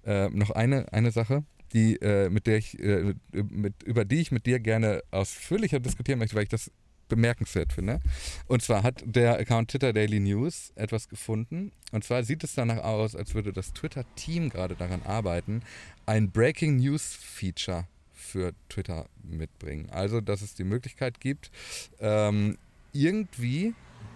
äh, 0.05 0.29
noch 0.29 0.51
eine, 0.51 0.91
eine 0.93 1.12
Sache, 1.12 1.43
die, 1.74 1.95
äh, 1.98 2.29
mit 2.29 2.48
der 2.48 2.57
ich, 2.57 2.79
äh, 2.79 3.15
mit, 3.31 3.83
über 3.83 4.05
die 4.05 4.19
ich 4.19 4.31
mit 4.31 4.45
dir 4.45 4.60
gerne 4.60 5.03
ausführlicher 5.12 5.79
diskutieren 5.79 6.19
möchte, 6.19 6.36
weil 6.36 6.43
ich 6.43 6.50
das 6.50 6.71
bemerkenswert 7.12 7.74
finde. 7.74 8.00
Und 8.48 8.63
zwar 8.63 8.84
hat 8.84 9.03
der 9.06 9.38
Account 9.38 9.70
Twitter 9.70 9.94
Daily 9.94 10.20
News 10.20 10.72
etwas 10.75 11.10
gefunden. 11.10 11.72
Und 11.91 12.03
zwar 12.03 12.24
sieht 12.24 12.44
es 12.44 12.56
danach 12.56 12.77
aus, 12.77 13.15
als 13.15 13.36
würde 13.36 13.51
das 13.51 13.74
Twitter-Team 13.74 14.50
gerade 14.50 14.75
daran 14.75 15.03
arbeiten, 15.03 15.62
ein 16.06 16.32
Breaking 16.32 16.77
News 16.77 17.13
Feature 17.13 17.88
für 18.13 18.53
Twitter 18.70 19.08
mitbringen. 19.24 19.89
Also, 19.91 20.22
dass 20.22 20.41
es 20.41 20.56
die 20.56 20.63
Möglichkeit 20.63 21.20
gibt, 21.20 21.51
ähm, 22.00 22.58
irgendwie 22.94 23.74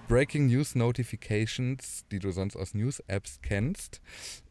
Breaking 0.08 0.48
News 0.48 0.76
Notifications, 0.76 2.06
die 2.12 2.20
du 2.20 2.32
sonst 2.32 2.56
aus 2.56 2.74
News-Apps 2.74 3.40
kennst, 3.42 4.02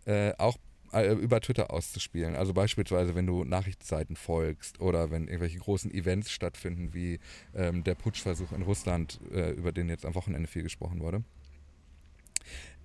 äh, 0.04 0.32
auch 0.36 0.58
äh, 0.94 1.12
über 1.12 1.40
Twitter 1.40 1.70
auszuspielen. 1.70 2.36
Also 2.36 2.54
beispielsweise, 2.54 3.14
wenn 3.14 3.26
du 3.26 3.44
Nachrichtenseiten 3.44 4.16
folgst 4.16 4.80
oder 4.80 5.10
wenn 5.10 5.28
irgendwelche 5.28 5.58
großen 5.58 5.92
Events 5.92 6.30
stattfinden, 6.30 6.94
wie 6.94 7.20
ähm, 7.54 7.84
der 7.84 7.94
Putschversuch 7.94 8.52
in 8.52 8.62
Russland, 8.62 9.20
äh, 9.32 9.50
über 9.52 9.72
den 9.72 9.88
jetzt 9.88 10.06
am 10.06 10.14
Wochenende 10.14 10.48
viel 10.48 10.62
gesprochen 10.62 11.00
wurde. 11.00 11.22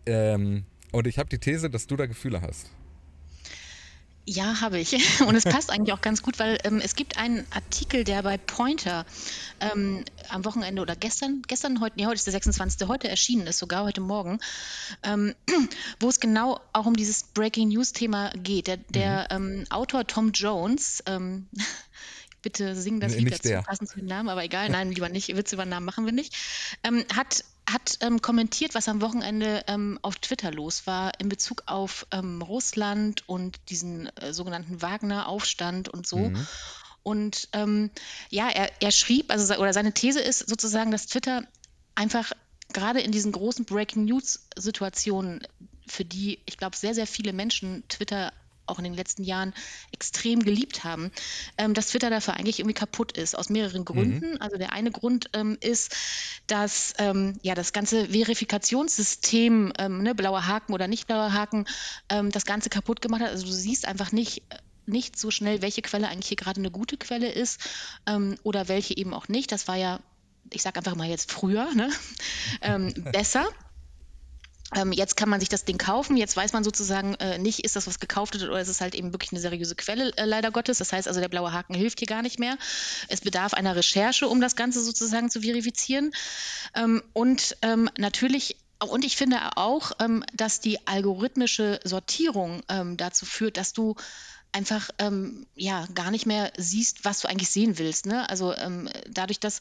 Ähm, 0.06 0.64
und 0.92 1.08
ich 1.08 1.20
habe 1.20 1.30
die 1.30 1.40
These, 1.40 1.70
dass 1.70 1.88
du 1.88 1.96
da 1.96 2.06
Gefühle 2.06 2.42
hast. 2.42 2.72
Ja, 4.30 4.62
habe 4.62 4.80
ich. 4.80 4.94
Und 5.28 5.36
es 5.36 5.44
passt 5.46 5.72
eigentlich 5.72 5.92
auch 5.94 6.02
ganz 6.02 6.22
gut, 6.22 6.38
weil 6.38 6.60
ähm, 6.64 6.80
es 6.84 6.96
gibt 6.96 7.18
einen 7.18 7.48
Artikel, 7.50 8.04
der 8.04 8.22
bei 8.22 8.38
Pointer 8.38 9.06
ähm, 9.60 10.06
am 10.30 10.46
Wochenende 10.46 10.84
oder 10.84 10.96
gestern, 10.96 11.42
gestern, 11.48 11.82
heute, 11.82 11.96
nee, 11.98 12.06
heute 12.06 12.16
ist 12.16 12.28
der 12.28 12.34
26. 12.34 12.88
heute 12.88 13.10
erschienen 13.10 13.48
ist, 13.48 13.58
sogar 13.58 13.86
heute 13.86 14.02
Morgen, 14.02 14.40
ähm, 15.02 15.34
wo 16.00 16.10
es 16.10 16.20
genau 16.20 16.60
auch 16.74 16.86
um 16.86 16.96
dieses 16.96 17.24
Breaking 17.24 17.70
News-Thema 17.70 18.32
geht. 18.36 18.68
Der, 18.68 18.78
der 18.78 19.28
mhm. 19.32 19.62
Ähm, 19.62 19.66
Autor 19.72 20.06
Tom 20.06 20.32
Jones, 20.32 21.04
ähm, 21.08 21.48
bitte 22.44 22.76
sing 22.76 23.00
das 23.00 23.14
nee, 23.16 23.22
Lied 23.22 23.34
dazu, 23.34 23.64
passend 23.66 23.90
zu 23.90 23.98
dem 23.98 24.06
Namen, 24.06 24.30
aber 24.30 24.44
egal, 24.44 24.70
nein, 24.70 24.92
lieber 24.92 25.10
nicht, 25.10 25.36
Witze 25.36 25.56
über 25.56 25.66
Namen 25.66 25.88
machen 25.88 26.06
wir 26.06 26.14
nicht, 26.14 26.36
ähm, 26.84 27.04
hat 27.16 27.44
hat 27.72 27.98
ähm, 28.02 28.22
kommentiert, 28.22 28.76
was 28.76 28.88
am 28.88 29.02
Wochenende 29.02 29.64
ähm, 29.68 30.00
auf 30.02 30.18
Twitter 30.18 30.52
los 30.52 30.88
war 30.88 31.12
in 31.20 31.30
Bezug 31.30 31.64
auf 31.68 32.08
ähm, 32.12 32.42
Russland 32.42 33.28
und 33.28 33.58
diesen 33.70 34.08
äh, 34.18 34.34
sogenannten 34.34 34.82
Wagner-Aufstand 34.82 35.90
und 35.90 36.08
so. 36.08 36.18
Mhm. 36.18 36.48
Und 37.04 37.50
ähm, 37.54 37.92
ja, 38.30 38.50
er, 38.50 38.70
er 38.82 38.92
schrieb, 38.92 39.32
also 39.32 39.56
oder 39.56 39.74
seine 39.74 39.94
These 39.94 40.20
ist 40.20 40.48
sozusagen, 40.50 40.92
dass 40.92 41.08
Twitter 41.08 41.44
einfach 41.96 42.32
gerade 42.74 43.02
in 43.02 43.12
diesen 43.12 43.32
großen 43.32 43.66
Breaking 43.66 44.06
News-Situationen, 44.06 45.42
für 45.88 46.06
die 46.06 46.40
ich 46.46 46.58
glaube 46.58 46.76
sehr, 46.76 46.94
sehr 46.94 47.08
viele 47.08 47.34
Menschen 47.34 47.84
Twitter 47.88 48.34
auch 48.70 48.78
in 48.78 48.84
den 48.84 48.94
letzten 48.94 49.24
Jahren 49.24 49.54
extrem 49.92 50.44
geliebt 50.44 50.84
haben, 50.84 51.12
ähm, 51.58 51.74
dass 51.74 51.88
Twitter 51.88 52.10
dafür 52.10 52.36
eigentlich 52.36 52.60
irgendwie 52.60 52.74
kaputt 52.74 53.18
ist, 53.18 53.38
aus 53.38 53.50
mehreren 53.50 53.86
Gründen. 53.86 54.32
Mhm. 54.32 54.38
Also 54.42 54.58
der 54.58 54.72
eine 54.74 54.92
Grund 54.92 55.30
ähm, 55.34 55.58
ist, 55.62 55.96
dass 56.48 56.94
ähm, 56.98 57.38
ja 57.42 57.56
das 57.56 57.74
ganze 57.74 58.08
Verifikationssystem, 58.08 59.74
ähm, 59.78 60.04
ne, 60.04 60.16
blauer 60.16 60.48
Haken 60.48 60.74
oder 60.74 60.88
nicht 60.88 61.08
blauer 61.08 61.34
Haken, 61.34 61.66
ähm, 62.10 62.32
das 62.32 62.46
Ganze 62.46 62.70
kaputt 62.70 63.02
gemacht 63.02 63.22
hat. 63.22 63.30
Also 63.30 63.46
du 63.46 63.52
siehst 63.52 63.88
einfach 63.88 64.12
nicht, 64.12 64.44
nicht 64.86 65.18
so 65.18 65.32
schnell, 65.32 65.62
welche 65.62 65.82
Quelle 65.82 66.08
eigentlich 66.10 66.28
hier 66.28 66.38
gerade 66.38 66.60
eine 66.60 66.72
gute 66.72 66.98
Quelle 66.98 67.32
ist 67.32 67.60
ähm, 68.06 68.36
oder 68.44 68.68
welche 68.68 68.96
eben 68.98 69.14
auch 69.14 69.28
nicht. 69.28 69.52
Das 69.52 69.68
war 69.68 69.76
ja, 69.76 70.00
ich 70.52 70.62
sage 70.62 70.78
einfach 70.78 70.96
mal 70.96 71.08
jetzt 71.08 71.32
früher, 71.32 71.74
ne? 71.74 71.90
besser. 73.12 73.48
Ähm, 74.76 74.92
jetzt 74.92 75.18
kann 75.18 75.30
man 75.30 75.40
sich 75.40 75.50
das 75.50 75.66
Ding 75.66 75.78
kaufen. 75.78 76.16
Jetzt 76.16 76.38
weiß 76.38 76.54
man 76.54 76.64
sozusagen 76.64 77.16
äh, 77.16 77.40
nicht, 77.40 77.62
ist 77.62 77.76
das 77.76 77.88
was 77.88 78.00
gekauft 78.00 78.34
wird 78.34 78.50
oder 78.50 78.62
ist 78.62 78.68
es 78.68 78.82
halt 78.82 78.94
eben 78.94 79.14
wirklich 79.14 79.32
eine 79.32 79.42
seriöse 79.42 79.76
Quelle, 79.76 80.16
äh, 80.16 80.26
leider 80.26 80.52
Gottes. 80.52 80.78
Das 80.78 80.94
heißt 80.94 81.08
also, 81.08 81.20
der 81.20 81.28
blaue 81.28 81.52
Haken 81.52 81.74
hilft 81.74 82.00
hier 82.00 82.08
gar 82.08 82.22
nicht 82.22 82.40
mehr. 82.40 82.58
Es 83.08 83.22
bedarf 83.22 83.54
einer 83.54 83.76
Recherche, 83.76 84.28
um 84.28 84.42
das 84.42 84.56
Ganze 84.56 84.84
sozusagen 84.84 85.30
zu 85.32 85.42
verifizieren. 85.42 86.12
Ähm, 86.76 87.02
und 87.14 87.58
ähm, 87.62 87.90
natürlich 87.98 88.58
und 88.82 89.04
ich 89.04 89.18
finde 89.18 89.58
auch, 89.58 89.92
ähm, 90.00 90.24
dass 90.34 90.62
die 90.62 90.88
algorithmische 90.88 91.82
Sortierung 91.84 92.62
ähm, 92.70 92.96
dazu 92.96 93.26
führt, 93.26 93.58
dass 93.58 93.74
du 93.74 93.96
einfach 94.54 94.90
ja 95.54 95.86
gar 95.94 96.10
nicht 96.10 96.26
mehr 96.26 96.52
siehst, 96.58 97.06
was 97.06 97.20
du 97.20 97.28
eigentlich 97.28 97.52
sehen 97.52 97.78
willst. 97.78 98.08
Ne? 98.08 98.28
Also 98.32 98.56
dadurch, 99.08 99.40
dass 99.40 99.60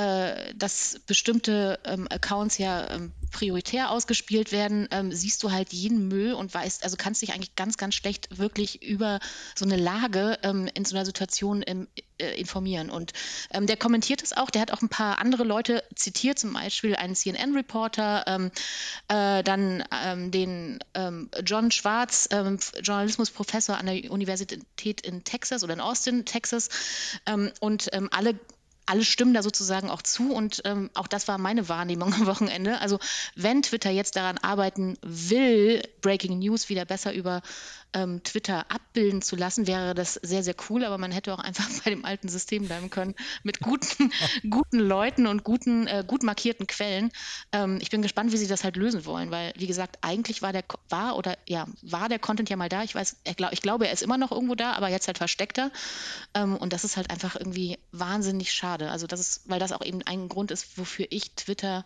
äh, 0.00 0.54
dass 0.54 0.98
bestimmte 1.06 1.78
ähm, 1.84 2.08
Accounts 2.10 2.56
ja 2.56 2.90
ähm, 2.90 3.12
prioritär 3.30 3.90
ausgespielt 3.90 4.50
werden, 4.50 4.88
ähm, 4.92 5.12
siehst 5.12 5.42
du 5.42 5.52
halt 5.52 5.74
jeden 5.74 6.08
Müll 6.08 6.32
und 6.32 6.54
weißt, 6.54 6.84
also 6.84 6.96
kannst 6.96 7.20
dich 7.20 7.34
eigentlich 7.34 7.54
ganz, 7.54 7.76
ganz 7.76 7.96
schlecht 7.96 8.38
wirklich 8.38 8.82
über 8.82 9.20
so 9.54 9.66
eine 9.66 9.76
Lage 9.76 10.38
ähm, 10.42 10.70
in 10.72 10.86
so 10.86 10.96
einer 10.96 11.04
Situation 11.04 11.62
äh, 11.62 11.86
informieren. 12.38 12.88
Und 12.88 13.12
ähm, 13.50 13.66
der 13.66 13.76
kommentiert 13.76 14.22
es 14.22 14.34
auch, 14.34 14.48
der 14.48 14.62
hat 14.62 14.72
auch 14.72 14.80
ein 14.80 14.88
paar 14.88 15.18
andere 15.18 15.44
Leute 15.44 15.84
zitiert, 15.94 16.38
zum 16.38 16.54
Beispiel 16.54 16.96
einen 16.96 17.14
CNN-Reporter, 17.14 18.24
ähm, 18.26 18.50
äh, 19.08 19.42
dann 19.42 19.84
den 20.30 20.78
John 21.44 21.70
Schwarz, 21.70 22.28
Journalismusprofessor 22.30 23.76
an 23.76 23.86
der 23.86 24.10
Universität 24.10 25.00
in 25.02 25.24
Texas 25.24 25.62
oder 25.62 25.74
in 25.74 25.80
Austin, 25.80 26.24
Texas, 26.24 26.68
und 27.60 27.90
alle 28.12 28.38
alle 28.90 29.04
stimmen 29.04 29.34
da 29.34 29.42
sozusagen 29.42 29.88
auch 29.88 30.02
zu 30.02 30.32
und 30.32 30.62
ähm, 30.64 30.90
auch 30.94 31.06
das 31.06 31.28
war 31.28 31.38
meine 31.38 31.68
Wahrnehmung 31.68 32.12
am 32.20 32.26
Wochenende. 32.26 32.80
Also 32.80 32.98
wenn 33.36 33.62
Twitter 33.62 33.90
jetzt 33.90 34.16
daran 34.16 34.38
arbeiten 34.38 34.98
will, 35.02 35.82
Breaking 36.00 36.40
News 36.40 36.68
wieder 36.68 36.84
besser 36.84 37.14
über 37.14 37.40
ähm, 37.92 38.22
Twitter 38.22 38.70
abbilden 38.70 39.22
zu 39.22 39.36
lassen, 39.36 39.66
wäre 39.66 39.94
das 39.94 40.14
sehr, 40.14 40.42
sehr 40.42 40.54
cool, 40.68 40.84
aber 40.84 40.98
man 40.98 41.12
hätte 41.12 41.32
auch 41.32 41.38
einfach 41.38 41.68
bei 41.84 41.90
dem 41.90 42.04
alten 42.04 42.28
System 42.28 42.66
bleiben 42.66 42.90
können 42.90 43.14
mit 43.42 43.60
guten, 43.60 44.12
guten 44.50 44.78
Leuten 44.78 45.26
und 45.26 45.44
guten, 45.44 45.86
äh, 45.86 46.04
gut 46.06 46.22
markierten 46.22 46.66
Quellen. 46.66 47.10
Ähm, 47.52 47.78
ich 47.80 47.90
bin 47.90 48.02
gespannt, 48.02 48.32
wie 48.32 48.36
sie 48.36 48.46
das 48.46 48.64
halt 48.64 48.76
lösen 48.76 49.04
wollen, 49.04 49.30
weil, 49.30 49.52
wie 49.56 49.66
gesagt, 49.66 49.98
eigentlich 50.02 50.42
war 50.42 50.52
der 50.52 50.64
war 50.88 51.16
oder 51.16 51.36
ja, 51.48 51.66
war 51.82 52.08
der 52.08 52.18
Content 52.18 52.50
ja 52.50 52.56
mal 52.56 52.68
da. 52.68 52.82
Ich 52.82 52.94
weiß, 52.94 53.16
glaub, 53.36 53.52
ich 53.52 53.62
glaube, 53.62 53.86
er 53.86 53.92
ist 53.92 54.02
immer 54.02 54.18
noch 54.18 54.32
irgendwo 54.32 54.54
da, 54.54 54.72
aber 54.72 54.88
jetzt 54.88 55.06
halt 55.06 55.18
versteckter. 55.18 55.70
Ähm, 56.34 56.56
und 56.56 56.72
das 56.72 56.84
ist 56.84 56.96
halt 56.96 57.10
einfach 57.10 57.36
irgendwie 57.36 57.78
wahnsinnig 57.92 58.52
schade. 58.52 58.79
Also 58.88 59.06
das 59.06 59.20
ist, 59.20 59.42
weil 59.46 59.58
das 59.58 59.72
auch 59.72 59.84
eben 59.84 60.02
ein 60.02 60.28
Grund 60.28 60.50
ist, 60.50 60.78
wofür 60.78 61.06
ich 61.10 61.32
Twitter 61.32 61.84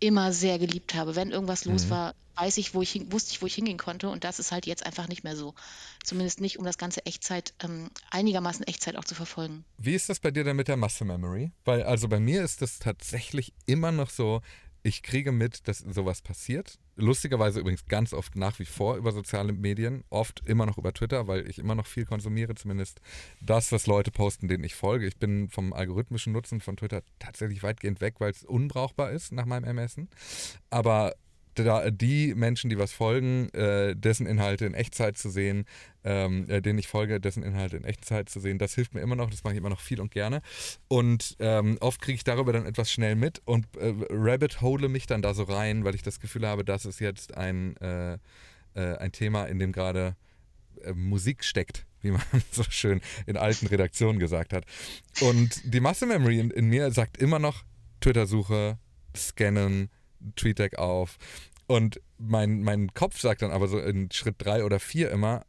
immer 0.00 0.32
sehr 0.32 0.58
geliebt 0.58 0.94
habe. 0.94 1.14
Wenn 1.14 1.30
irgendwas 1.30 1.66
los 1.66 1.84
mhm. 1.84 1.90
war, 1.90 2.14
weiß 2.36 2.56
ich, 2.56 2.74
wo 2.74 2.80
ich 2.80 2.90
hin, 2.90 3.12
wusste 3.12 3.32
ich, 3.32 3.42
wo 3.42 3.46
ich 3.46 3.54
hingehen 3.54 3.76
konnte. 3.76 4.08
Und 4.08 4.24
das 4.24 4.38
ist 4.38 4.50
halt 4.50 4.66
jetzt 4.66 4.86
einfach 4.86 5.08
nicht 5.08 5.24
mehr 5.24 5.36
so. 5.36 5.54
Zumindest 6.02 6.40
nicht, 6.40 6.58
um 6.58 6.64
das 6.64 6.78
ganze 6.78 7.04
Echtzeit, 7.04 7.52
ähm, 7.62 7.90
einigermaßen 8.10 8.66
Echtzeit 8.66 8.96
auch 8.96 9.04
zu 9.04 9.14
verfolgen. 9.14 9.64
Wie 9.76 9.94
ist 9.94 10.08
das 10.08 10.18
bei 10.18 10.30
dir 10.30 10.42
denn 10.42 10.56
mit 10.56 10.68
der 10.68 10.78
Muscle 10.78 11.06
Memory? 11.06 11.52
Weil, 11.64 11.82
also 11.82 12.08
bei 12.08 12.18
mir 12.18 12.42
ist 12.42 12.62
das 12.62 12.78
tatsächlich 12.78 13.52
immer 13.66 13.92
noch 13.92 14.08
so, 14.08 14.40
ich 14.82 15.02
kriege 15.02 15.32
mit, 15.32 15.68
dass 15.68 15.78
sowas 15.78 16.22
passiert. 16.22 16.78
Lustigerweise 16.96 17.60
übrigens 17.60 17.86
ganz 17.86 18.12
oft 18.12 18.36
nach 18.36 18.58
wie 18.58 18.64
vor 18.64 18.96
über 18.96 19.12
soziale 19.12 19.52
Medien, 19.52 20.04
oft 20.10 20.42
immer 20.46 20.66
noch 20.66 20.78
über 20.78 20.92
Twitter, 20.92 21.26
weil 21.26 21.48
ich 21.48 21.58
immer 21.58 21.74
noch 21.74 21.86
viel 21.86 22.04
konsumiere, 22.04 22.54
zumindest 22.54 23.00
das, 23.40 23.72
was 23.72 23.86
Leute 23.86 24.10
posten, 24.10 24.48
denen 24.48 24.64
ich 24.64 24.74
folge. 24.74 25.06
Ich 25.06 25.16
bin 25.16 25.48
vom 25.48 25.72
algorithmischen 25.72 26.32
Nutzen 26.32 26.60
von 26.60 26.76
Twitter 26.76 27.02
tatsächlich 27.18 27.62
weitgehend 27.62 28.00
weg, 28.00 28.16
weil 28.18 28.30
es 28.30 28.44
unbrauchbar 28.44 29.10
ist 29.10 29.32
nach 29.32 29.46
meinem 29.46 29.64
Ermessen. 29.64 30.08
Aber 30.70 31.14
da, 31.54 31.90
die 31.90 32.34
Menschen, 32.34 32.70
die 32.70 32.78
was 32.78 32.92
folgen, 32.92 33.48
äh, 33.50 33.94
dessen 33.96 34.26
Inhalte 34.26 34.66
in 34.66 34.74
Echtzeit 34.74 35.18
zu 35.18 35.30
sehen, 35.30 35.64
ähm, 36.04 36.48
äh, 36.48 36.60
denen 36.62 36.78
ich 36.78 36.88
folge, 36.88 37.20
dessen 37.20 37.42
Inhalte 37.42 37.76
in 37.76 37.84
Echtzeit 37.84 38.28
zu 38.28 38.40
sehen, 38.40 38.58
das 38.58 38.74
hilft 38.74 38.94
mir 38.94 39.00
immer 39.00 39.16
noch, 39.16 39.30
das 39.30 39.44
mache 39.44 39.54
ich 39.54 39.58
immer 39.58 39.70
noch 39.70 39.80
viel 39.80 40.00
und 40.00 40.10
gerne. 40.10 40.42
Und 40.88 41.36
ähm, 41.38 41.76
oft 41.80 42.00
kriege 42.00 42.16
ich 42.16 42.24
darüber 42.24 42.52
dann 42.52 42.66
etwas 42.66 42.90
schnell 42.90 43.16
mit 43.16 43.42
und 43.44 43.66
äh, 43.76 43.94
Rabbit 44.10 44.60
hole 44.60 44.88
mich 44.88 45.06
dann 45.06 45.22
da 45.22 45.34
so 45.34 45.44
rein, 45.44 45.84
weil 45.84 45.94
ich 45.94 46.02
das 46.02 46.20
Gefühl 46.20 46.46
habe, 46.46 46.64
das 46.64 46.86
ist 46.86 47.00
jetzt 47.00 47.36
ein, 47.36 47.76
äh, 47.78 48.14
äh, 48.74 48.96
ein 48.98 49.12
Thema, 49.12 49.44
in 49.46 49.58
dem 49.58 49.72
gerade 49.72 50.16
äh, 50.82 50.92
Musik 50.92 51.44
steckt 51.44 51.86
wie 52.02 52.12
man 52.12 52.22
so 52.50 52.62
schön 52.62 53.02
in 53.26 53.36
alten 53.36 53.66
Redaktionen 53.66 54.18
gesagt 54.18 54.54
hat. 54.54 54.64
Und 55.20 55.60
die 55.64 55.80
Muscle 55.80 56.08
Memory 56.08 56.40
in, 56.40 56.50
in 56.50 56.66
mir 56.66 56.90
sagt 56.92 57.18
immer 57.18 57.38
noch 57.38 57.64
Twitter-Suche, 58.00 58.78
scannen, 59.14 59.90
TweetDeck 60.36 60.78
auf. 60.78 61.16
Und 61.66 62.00
mein, 62.18 62.62
mein 62.62 62.92
Kopf 62.94 63.20
sagt 63.20 63.42
dann 63.42 63.52
aber 63.52 63.68
so 63.68 63.78
in 63.78 64.10
Schritt 64.10 64.36
drei 64.38 64.64
oder 64.64 64.80
vier 64.80 65.10
immer, 65.10 65.44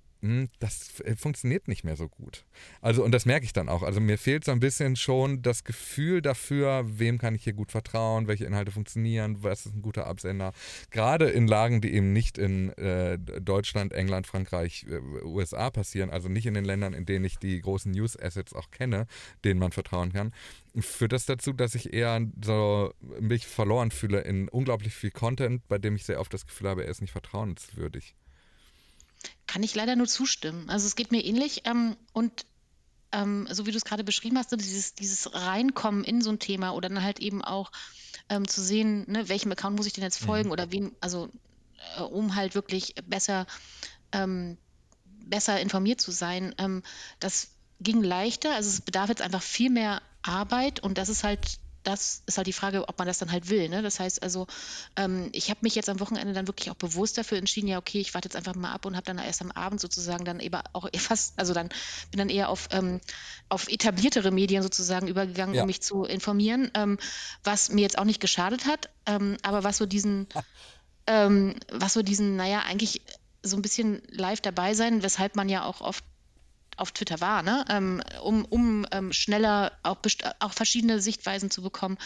das 0.60 1.00
äh, 1.02 1.16
funktioniert 1.16 1.68
nicht 1.68 1.84
mehr 1.84 1.96
so 1.96 2.08
gut. 2.08 2.46
Also, 2.80 3.04
und 3.04 3.12
das 3.12 3.26
merke 3.26 3.46
ich 3.46 3.54
dann 3.54 3.70
auch. 3.70 3.82
Also, 3.82 4.00
mir 4.00 4.18
fehlt 4.18 4.46
so 4.46 4.52
ein 4.52 4.60
bisschen 4.60 4.96
schon 4.96 5.42
das 5.42 5.64
Gefühl 5.64 6.22
dafür, 6.22 6.84
wem 6.86 7.18
kann 7.18 7.34
ich 7.34 7.44
hier 7.44 7.54
gut 7.54 7.72
vertrauen, 7.72 8.28
welche 8.28 8.46
Inhalte 8.46 8.72
funktionieren, 8.72 9.38
was 9.42 9.66
ist 9.66 9.76
ein 9.76 9.82
guter 9.82 10.06
Absender. 10.06 10.54
Gerade 10.92 11.30
in 11.30 11.48
Lagen, 11.48 11.82
die 11.82 11.94
eben 11.94 12.14
nicht 12.14 12.38
in 12.38 12.70
äh, 12.78 13.18
Deutschland, 13.18 13.94
England, 13.94 14.28
Frankreich, 14.28 14.86
äh, 14.88 15.00
USA 15.24 15.72
passieren, 15.72 16.12
also 16.12 16.30
nicht 16.30 16.46
in 16.46 16.54
den 16.54 16.66
Ländern, 16.66 16.94
in 16.94 17.06
denen 17.06 17.26
ich 17.26 17.38
die 17.40 17.60
großen 17.60 17.92
News-Assets 17.92 18.54
auch 18.54 18.70
kenne, 18.70 19.08
denen 19.44 19.60
man 19.60 19.72
vertrauen 19.72 20.14
kann, 20.14 20.34
führt 20.80 21.14
das 21.14 21.26
dazu, 21.26 21.52
dass 21.52 21.76
ich 21.76 21.94
eher 21.94 22.22
so 22.44 22.94
mich 23.20 23.48
verloren 23.48 23.92
fühle 23.92 24.22
in 24.22 24.50
unglaublich 24.50 24.94
viel 24.94 25.12
Content, 25.12 25.68
bei 25.68 25.78
dem 25.78 25.96
ich 25.96 26.06
sehr 26.06 26.20
oft 26.20 26.34
das 26.34 26.46
Gefühl 26.46 26.70
habe, 26.70 26.86
er 26.86 26.92
ist 26.92 27.02
nicht 27.02 27.12
vertrauenswürdig. 27.12 28.16
Kann 29.48 29.64
ich 29.64 29.76
leider 29.76 29.96
nur 29.96 30.08
zustimmen. 30.08 30.70
Also 30.70 30.88
es 30.88 30.96
geht 30.96 31.12
mir 31.12 31.24
ähnlich. 31.24 31.64
Ähm, 31.66 31.98
und 32.14 32.46
ähm, 33.12 33.48
so 33.52 33.66
wie 33.66 33.72
du 33.72 33.78
es 33.78 33.86
gerade 33.86 34.04
beschrieben 34.04 34.38
hast, 34.38 34.52
dieses, 34.52 34.96
dieses 34.96 35.34
Reinkommen 35.34 36.04
in 36.04 36.22
so 36.22 36.30
ein 36.30 36.40
Thema 36.40 36.72
oder 36.72 36.90
dann 36.90 37.04
halt 37.04 37.20
eben 37.20 37.44
auch 37.44 37.72
ähm, 38.30 38.48
zu 38.48 38.62
sehen, 38.62 39.06
ne, 39.12 39.28
welchem 39.28 39.52
Account 39.52 39.76
muss 39.76 39.88
ich 39.88 39.94
denn 39.94 40.04
jetzt 40.04 40.24
folgen 40.24 40.48
mhm. 40.48 40.54
oder 40.54 40.72
wen, 40.72 40.96
also 41.02 41.30
äh, 41.98 42.02
um 42.02 42.36
halt 42.36 42.56
wirklich 42.56 42.96
besser, 43.06 43.46
ähm, 44.12 44.58
besser 45.26 45.60
informiert 45.60 46.00
zu 46.02 46.12
sein. 46.12 46.56
Ähm, 46.58 46.84
das 47.20 47.50
ging 47.82 48.02
leichter. 48.02 48.56
Also 48.56 48.70
es 48.70 48.82
bedarf 48.82 49.10
jetzt 49.10 49.22
einfach 49.22 49.42
viel 49.42 49.70
mehr 49.70 50.02
Arbeit 50.22 50.80
und 50.82 50.98
das 50.98 51.10
ist 51.10 51.24
halt 51.24 51.60
das 51.84 52.24
ist 52.26 52.38
halt 52.38 52.48
die 52.48 52.54
Frage, 52.54 52.88
ob 52.88 52.98
man 52.98 53.08
das 53.08 53.18
dann 53.18 53.32
halt 53.32 53.50
will. 53.50 53.70
Ne? 53.70 53.82
Das 53.82 54.00
heißt 54.00 54.22
also, 54.22 54.48
ähm, 54.96 55.30
ich 55.32 55.50
habe 55.50 55.60
mich 55.62 55.76
jetzt 55.76 55.90
am 55.90 56.00
Wochenende 56.00 56.34
dann 56.34 56.48
wirklich 56.48 56.70
auch 56.70 56.76
bewusst 56.76 57.18
dafür 57.18 57.38
entschieden, 57.38 57.68
ja, 57.68 57.78
okay, 57.78 58.00
ich 58.00 58.14
warte 58.14 58.28
jetzt 58.28 58.36
einfach 58.36 58.56
mal 58.56 58.72
ab 58.72 58.86
und 58.86 58.96
habe 58.96 59.06
dann 59.06 59.18
erst 59.18 59.42
am 59.42 59.52
Abend 59.52 59.82
sozusagen 59.82 60.26
dann 60.26 60.40
eben 60.40 60.60
auch 60.74 60.90
fast, 60.98 61.38
also 61.38 61.54
dann 61.54 61.70
bin 62.12 62.20
dann 62.20 62.30
eher 62.30 62.50
auf, 62.50 62.70
ähm, 62.72 63.02
auf 63.50 63.68
etabliertere 63.68 64.32
Medien 64.32 64.64
sozusagen 64.64 65.08
übergegangen, 65.08 65.56
ja. 65.56 65.62
um 65.62 65.68
mich 65.68 65.82
zu 65.82 66.04
informieren, 66.04 66.72
ähm, 66.76 66.98
was 67.44 67.70
mir 67.70 67.82
jetzt 67.82 67.98
auch 67.98 68.06
nicht 68.06 68.22
geschadet 68.22 68.66
hat, 68.66 68.90
ähm, 69.06 69.38
aber 69.42 69.64
was 69.64 69.78
so 69.78 69.86
diesen, 69.86 70.28
ähm, 71.08 71.56
was 71.72 71.94
so 71.94 72.02
diesen, 72.02 72.36
naja, 72.36 72.62
eigentlich 72.68 73.02
so 73.44 73.56
ein 73.56 73.62
bisschen 73.62 74.02
live 74.10 74.42
dabei 74.42 74.74
sein, 74.74 75.02
weshalb 75.04 75.36
man 75.36 75.50
ja 75.50 75.66
auch 75.66 75.82
oft 75.82 76.04
auf 76.82 76.92
Twitter 76.92 77.22
war, 77.22 77.44
ne? 77.44 77.64
ähm, 77.70 78.02
um, 78.24 78.44
um 78.46 78.86
ähm, 78.92 79.14
schneller 79.14 79.72
auch, 79.84 79.98
auch 80.40 80.54
verschiedene 80.54 81.00
Sichtweisen 81.00 81.52
zu 81.52 81.62
bekommen. 81.62 81.98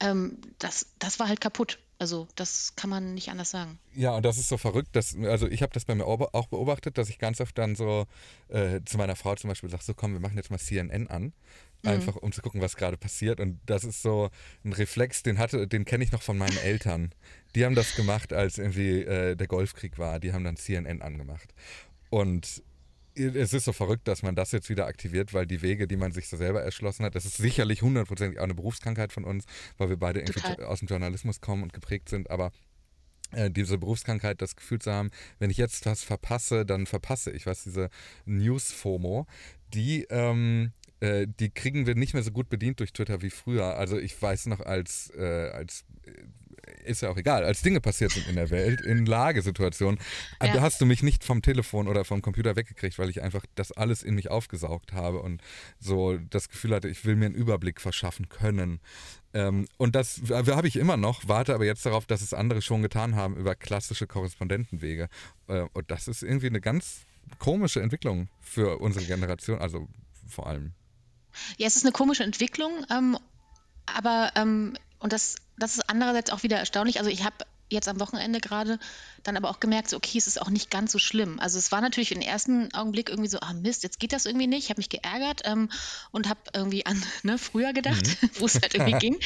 Ähm, 0.00 0.38
das, 0.58 0.88
das 0.98 1.20
war 1.20 1.28
halt 1.28 1.40
kaputt. 1.40 1.78
Also 1.98 2.26
das 2.34 2.74
kann 2.74 2.90
man 2.90 3.14
nicht 3.14 3.28
anders 3.28 3.52
sagen. 3.52 3.78
Ja, 3.94 4.16
und 4.16 4.24
das 4.24 4.36
ist 4.36 4.48
so 4.48 4.58
verrückt. 4.58 4.96
Dass, 4.96 5.16
also 5.16 5.46
ich 5.46 5.62
habe 5.62 5.72
das 5.72 5.84
bei 5.84 5.94
mir 5.94 6.04
auch 6.04 6.48
beobachtet, 6.48 6.98
dass 6.98 7.08
ich 7.08 7.18
ganz 7.20 7.40
oft 7.40 7.56
dann 7.56 7.76
so 7.76 8.08
äh, 8.48 8.80
zu 8.84 8.98
meiner 8.98 9.14
Frau 9.14 9.36
zum 9.36 9.48
Beispiel 9.48 9.70
sage, 9.70 9.84
so 9.84 9.94
komm, 9.94 10.12
wir 10.12 10.18
machen 10.18 10.36
jetzt 10.36 10.50
mal 10.50 10.58
CNN 10.58 11.06
an. 11.06 11.32
Mhm. 11.82 11.90
Einfach 11.90 12.16
um 12.16 12.32
zu 12.32 12.42
gucken, 12.42 12.60
was 12.60 12.74
gerade 12.74 12.96
passiert. 12.96 13.38
Und 13.38 13.60
das 13.66 13.84
ist 13.84 14.02
so 14.02 14.30
ein 14.64 14.72
Reflex, 14.72 15.22
den 15.22 15.38
hatte, 15.38 15.68
den 15.68 15.84
kenne 15.84 16.02
ich 16.02 16.10
noch 16.10 16.22
von 16.22 16.36
meinen 16.36 16.56
Eltern. 16.56 17.14
Die 17.54 17.64
haben 17.64 17.76
das 17.76 17.94
gemacht, 17.94 18.32
als 18.32 18.58
irgendwie 18.58 19.02
äh, 19.02 19.36
der 19.36 19.46
Golfkrieg 19.46 19.96
war. 19.96 20.18
Die 20.18 20.32
haben 20.32 20.42
dann 20.42 20.56
CNN 20.56 21.02
angemacht. 21.02 21.54
Und 22.10 22.64
es 23.14 23.52
ist 23.52 23.64
so 23.64 23.72
verrückt, 23.72 24.08
dass 24.08 24.22
man 24.22 24.34
das 24.34 24.52
jetzt 24.52 24.68
wieder 24.68 24.86
aktiviert, 24.86 25.34
weil 25.34 25.46
die 25.46 25.62
Wege, 25.62 25.86
die 25.86 25.96
man 25.96 26.12
sich 26.12 26.28
so 26.28 26.36
selber 26.36 26.62
erschlossen 26.62 27.04
hat, 27.04 27.14
das 27.14 27.24
ist 27.24 27.36
sicherlich 27.36 27.82
hundertprozentig 27.82 28.38
auch 28.38 28.44
eine 28.44 28.54
Berufskrankheit 28.54 29.12
von 29.12 29.24
uns, 29.24 29.44
weil 29.78 29.88
wir 29.88 29.96
beide 29.96 30.20
irgendwie 30.20 30.40
Total. 30.40 30.64
aus 30.64 30.80
dem 30.80 30.88
Journalismus 30.88 31.40
kommen 31.40 31.62
und 31.62 31.72
geprägt 31.72 32.08
sind, 32.08 32.30
aber 32.30 32.52
äh, 33.32 33.50
diese 33.50 33.78
Berufskrankheit, 33.78 34.42
das 34.42 34.56
Gefühl 34.56 34.78
zu 34.78 34.92
haben, 34.92 35.10
wenn 35.38 35.50
ich 35.50 35.56
jetzt 35.56 35.86
was 35.86 36.02
verpasse, 36.02 36.64
dann 36.64 36.86
verpasse 36.86 37.30
ich 37.30 37.46
was, 37.46 37.64
diese 37.64 37.90
News-FOMO, 38.26 39.26
die, 39.74 40.06
ähm, 40.10 40.72
äh, 41.00 41.26
die 41.26 41.50
kriegen 41.50 41.86
wir 41.86 41.94
nicht 41.94 42.14
mehr 42.14 42.22
so 42.22 42.30
gut 42.30 42.48
bedient 42.48 42.80
durch 42.80 42.92
Twitter 42.92 43.22
wie 43.22 43.30
früher. 43.30 43.76
Also 43.76 43.98
ich 43.98 44.20
weiß 44.20 44.46
noch, 44.46 44.60
als, 44.60 45.10
äh, 45.16 45.50
als 45.50 45.84
ist 46.84 47.02
ja 47.02 47.10
auch 47.10 47.16
egal, 47.16 47.44
als 47.44 47.62
Dinge 47.62 47.80
passiert 47.80 48.12
sind 48.12 48.28
in 48.28 48.36
der 48.36 48.50
Welt, 48.50 48.80
in 48.80 49.06
Lagesituationen, 49.06 49.98
äh, 50.40 50.48
ja. 50.48 50.60
hast 50.60 50.80
du 50.80 50.86
mich 50.86 51.02
nicht 51.02 51.24
vom 51.24 51.42
Telefon 51.42 51.88
oder 51.88 52.04
vom 52.04 52.22
Computer 52.22 52.56
weggekriegt, 52.56 52.98
weil 52.98 53.10
ich 53.10 53.22
einfach 53.22 53.44
das 53.54 53.72
alles 53.72 54.02
in 54.02 54.14
mich 54.14 54.30
aufgesaugt 54.30 54.92
habe 54.92 55.20
und 55.20 55.42
so 55.78 56.16
das 56.16 56.48
Gefühl 56.48 56.74
hatte, 56.74 56.88
ich 56.88 57.04
will 57.04 57.16
mir 57.16 57.26
einen 57.26 57.34
Überblick 57.34 57.80
verschaffen 57.80 58.28
können. 58.28 58.80
Ähm, 59.34 59.66
und 59.78 59.94
das 59.94 60.20
habe 60.30 60.68
ich 60.68 60.76
immer 60.76 60.96
noch, 60.96 61.26
warte 61.26 61.54
aber 61.54 61.64
jetzt 61.64 61.86
darauf, 61.86 62.06
dass 62.06 62.22
es 62.22 62.34
andere 62.34 62.62
schon 62.62 62.82
getan 62.82 63.16
haben 63.16 63.36
über 63.36 63.54
klassische 63.54 64.06
Korrespondentenwege. 64.06 65.08
Äh, 65.48 65.66
und 65.72 65.90
das 65.90 66.08
ist 66.08 66.22
irgendwie 66.22 66.48
eine 66.48 66.60
ganz 66.60 67.02
komische 67.38 67.80
Entwicklung 67.80 68.28
für 68.40 68.78
unsere 68.78 69.04
Generation, 69.04 69.58
also 69.58 69.88
vor 70.28 70.46
allem. 70.46 70.72
Ja, 71.56 71.66
es 71.66 71.76
ist 71.76 71.84
eine 71.84 71.92
komische 71.92 72.24
Entwicklung, 72.24 72.84
ähm, 72.90 73.16
aber 73.86 74.32
ähm, 74.36 74.76
und 74.98 75.12
das, 75.12 75.36
das 75.62 75.76
ist 75.76 75.88
andererseits 75.88 76.30
auch 76.30 76.42
wieder 76.42 76.58
erstaunlich. 76.58 76.98
Also 76.98 77.10
ich 77.10 77.24
habe 77.24 77.36
jetzt 77.70 77.88
am 77.88 78.00
Wochenende 78.00 78.40
gerade 78.40 78.78
dann 79.22 79.36
aber 79.36 79.48
auch 79.48 79.60
gemerkt, 79.60 79.88
so, 79.88 79.96
okay, 79.96 80.18
es 80.18 80.26
ist 80.26 80.40
auch 80.40 80.50
nicht 80.50 80.70
ganz 80.70 80.92
so 80.92 80.98
schlimm. 80.98 81.40
Also 81.40 81.58
es 81.58 81.72
war 81.72 81.80
natürlich 81.80 82.12
im 82.12 82.20
ersten 82.20 82.72
Augenblick 82.74 83.08
irgendwie 83.08 83.28
so, 83.28 83.38
ah 83.40 83.52
Mist, 83.54 83.82
jetzt 83.82 83.98
geht 83.98 84.12
das 84.12 84.26
irgendwie 84.26 84.46
nicht. 84.46 84.64
Ich 84.64 84.70
habe 84.70 84.80
mich 84.80 84.88
geärgert 84.88 85.42
ähm, 85.44 85.70
und 86.10 86.28
habe 86.28 86.40
irgendwie 86.52 86.84
an 86.84 87.02
ne, 87.22 87.38
früher 87.38 87.72
gedacht, 87.72 88.06
mhm. 88.22 88.30
wo 88.40 88.46
es 88.46 88.54
halt 88.60 88.74
irgendwie 88.74 88.98
ging. 88.98 89.18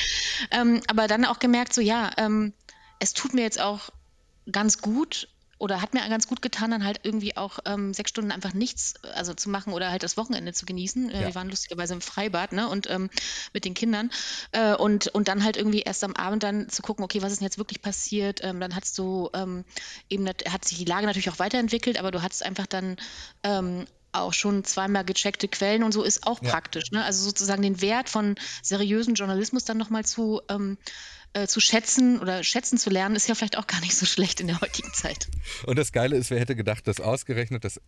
Ähm, 0.51 0.83
aber 0.87 1.09
dann 1.09 1.25
auch 1.25 1.39
gemerkt, 1.39 1.75
so 1.75 1.81
ja, 1.81 2.11
ähm, 2.17 2.53
es 3.01 3.15
tut 3.15 3.35
mir 3.35 3.43
jetzt 3.43 3.61
auch 3.61 3.91
ganz 4.51 4.79
gut, 4.79 5.29
oder 5.59 5.81
hat 5.81 5.95
mir 5.95 6.07
ganz 6.09 6.29
gut 6.29 6.43
getan, 6.43 6.71
dann 6.71 6.85
halt 6.85 7.01
irgendwie 7.03 7.37
auch 7.37 7.59
ähm, 7.65 7.95
sechs 7.95 8.11
Stunden 8.11 8.31
einfach 8.31 8.53
nichts 8.53 8.95
also 9.15 9.33
zu 9.33 9.49
machen 9.49 9.73
oder 9.73 9.91
halt 9.91 10.03
das 10.03 10.17
Wochenende 10.17 10.53
zu 10.53 10.67
genießen. 10.67 11.11
Äh, 11.11 11.21
ja. 11.21 11.27
Wir 11.29 11.35
waren 11.35 11.49
lustigerweise 11.49 11.95
im 11.95 12.01
Freibad, 12.01 12.53
ne? 12.53 12.69
Und 12.69 12.91
ähm, 12.91 13.09
mit 13.53 13.65
den 13.65 13.75
Kindern. 13.75 14.11
Äh, 14.53 14.75
und, 14.75 15.09
und 15.09 15.29
dann 15.29 15.45
halt 15.45 15.57
irgendwie 15.57 15.81
erst 15.81 16.05
am 16.05 16.15
Abend 16.15 16.43
dann 16.43 16.69
zu 16.69 16.83
gucken, 16.83 17.05
okay, 17.05 17.23
was 17.23 17.33
ist 17.33 17.41
denn 17.41 17.47
jetzt 17.47 17.59
wirklich 17.59 17.81
passiert? 17.81 18.41
Ähm, 18.45 18.61
dann 18.61 18.75
hast 18.75 18.99
du 18.99 19.31
ähm, 19.33 19.65
eben, 20.11 20.29
hat 20.29 20.65
sich 20.65 20.79
die 20.79 20.85
Lage 20.85 21.07
natürlich 21.07 21.31
auch 21.31 21.39
weiterentwickelt, 21.39 21.99
aber 21.99 22.11
du 22.11 22.23
hattest 22.23 22.45
einfach 22.45 22.67
dann 22.67 22.97
ähm, 23.43 23.87
auch 24.21 24.33
schon 24.33 24.65
zweimal 24.65 25.05
gecheckte 25.05 25.49
Quellen 25.49 25.83
und 25.83 25.93
so 25.93 26.03
ist 26.03 26.27
auch 26.27 26.43
ja. 26.43 26.51
praktisch. 26.51 26.91
Ne? 26.91 27.05
Also 27.05 27.23
sozusagen 27.25 27.63
den 27.63 27.81
Wert 27.81 28.09
von 28.09 28.37
seriösen 28.63 29.15
Journalismus 29.15 29.65
dann 29.65 29.79
nochmal 29.79 30.05
zu 30.05 30.41
ähm, 30.49 30.79
äh, 31.33 31.47
zu 31.47 31.61
schätzen 31.61 32.19
oder 32.19 32.43
schätzen 32.43 32.79
zu 32.79 32.89
lernen, 32.89 33.15
ist 33.15 33.29
ja 33.29 33.35
vielleicht 33.35 33.59
auch 33.59 33.67
gar 33.67 33.81
nicht 33.81 33.95
so 33.95 34.07
schlecht 34.07 34.41
in 34.41 34.47
der 34.47 34.61
heutigen 34.61 34.93
Zeit. 34.93 35.29
Und 35.67 35.79
das 35.79 35.93
Geile 35.93 36.17
ist, 36.17 36.31
wer 36.31 36.41
hätte 36.41 36.57
gedacht, 36.57 36.87
dass 36.89 37.01
ausgerechnet 37.01 37.65
das 37.65 37.81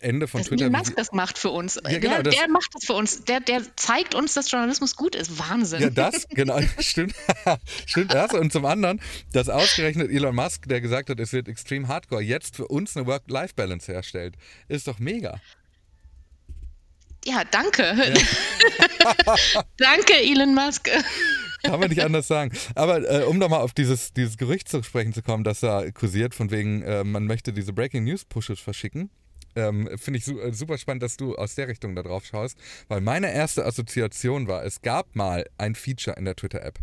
Ende 0.00 0.28
von 0.28 0.40
dass 0.40 0.48
Twitter. 0.48 0.66
Elon 0.66 0.78
Musk 0.78 0.96
das 0.96 1.12
macht 1.12 1.38
für 1.38 1.50
uns. 1.50 1.76
Ja, 1.76 1.98
genau, 1.98 2.22
der, 2.22 2.32
der, 2.32 2.48
macht 2.48 2.74
das 2.74 2.84
für 2.84 2.94
uns. 2.94 3.24
Der, 3.24 3.40
der 3.40 3.62
zeigt 3.76 4.14
uns, 4.14 4.34
dass 4.34 4.50
Journalismus 4.50 4.96
gut 4.96 5.14
ist. 5.14 5.38
Wahnsinn. 5.38 5.82
Ja, 5.82 5.90
das, 5.90 6.28
genau, 6.28 6.60
stimmt. 6.78 7.14
stimmt 7.86 8.14
das. 8.14 8.32
Und 8.32 8.52
zum 8.52 8.64
anderen, 8.64 9.00
dass 9.32 9.48
ausgerechnet 9.48 10.10
Elon 10.10 10.34
Musk, 10.34 10.68
der 10.68 10.80
gesagt 10.80 11.10
hat, 11.10 11.20
es 11.20 11.32
wird 11.32 11.48
extrem 11.48 11.88
hardcore, 11.88 12.22
jetzt 12.22 12.56
für 12.56 12.68
uns 12.68 12.96
eine 12.96 13.06
Work-Life-Balance 13.06 13.92
herstellt. 13.92 14.36
Ist 14.68 14.86
doch 14.86 14.98
mega. 14.98 15.40
Ja, 17.24 17.42
danke. 17.50 17.82
Ja. 17.82 19.36
danke, 19.76 20.14
Elon 20.14 20.54
Musk. 20.54 20.88
Kann 21.62 21.80
man 21.80 21.90
nicht 21.90 22.02
anders 22.02 22.26
sagen. 22.26 22.52
Aber 22.74 23.08
äh, 23.08 23.24
um 23.24 23.38
nochmal 23.38 23.60
auf 23.60 23.74
dieses, 23.74 24.12
dieses 24.12 24.38
Gerücht 24.38 24.68
zu 24.68 24.82
sprechen 24.82 25.12
zu 25.12 25.22
kommen, 25.22 25.44
das 25.44 25.60
da 25.60 25.90
kursiert, 25.90 26.34
von 26.34 26.50
wegen, 26.50 26.82
äh, 26.82 27.04
man 27.04 27.26
möchte 27.26 27.52
diese 27.52 27.72
Breaking 27.72 28.04
News 28.04 28.24
Pushes 28.24 28.60
verschicken. 28.60 29.10
Ähm, 29.56 29.88
Finde 29.96 30.18
ich 30.18 30.24
su 30.24 30.38
äh, 30.38 30.52
super 30.52 30.78
spannend, 30.78 31.02
dass 31.02 31.16
du 31.16 31.34
aus 31.34 31.56
der 31.56 31.68
Richtung 31.68 31.94
da 31.96 32.02
drauf 32.02 32.24
schaust, 32.24 32.56
weil 32.88 33.00
meine 33.00 33.32
erste 33.32 33.66
Assoziation 33.66 34.46
war, 34.46 34.64
es 34.64 34.80
gab 34.80 35.16
mal 35.16 35.44
ein 35.58 35.74
Feature 35.74 36.16
in 36.16 36.24
der 36.24 36.36
Twitter-App 36.36 36.78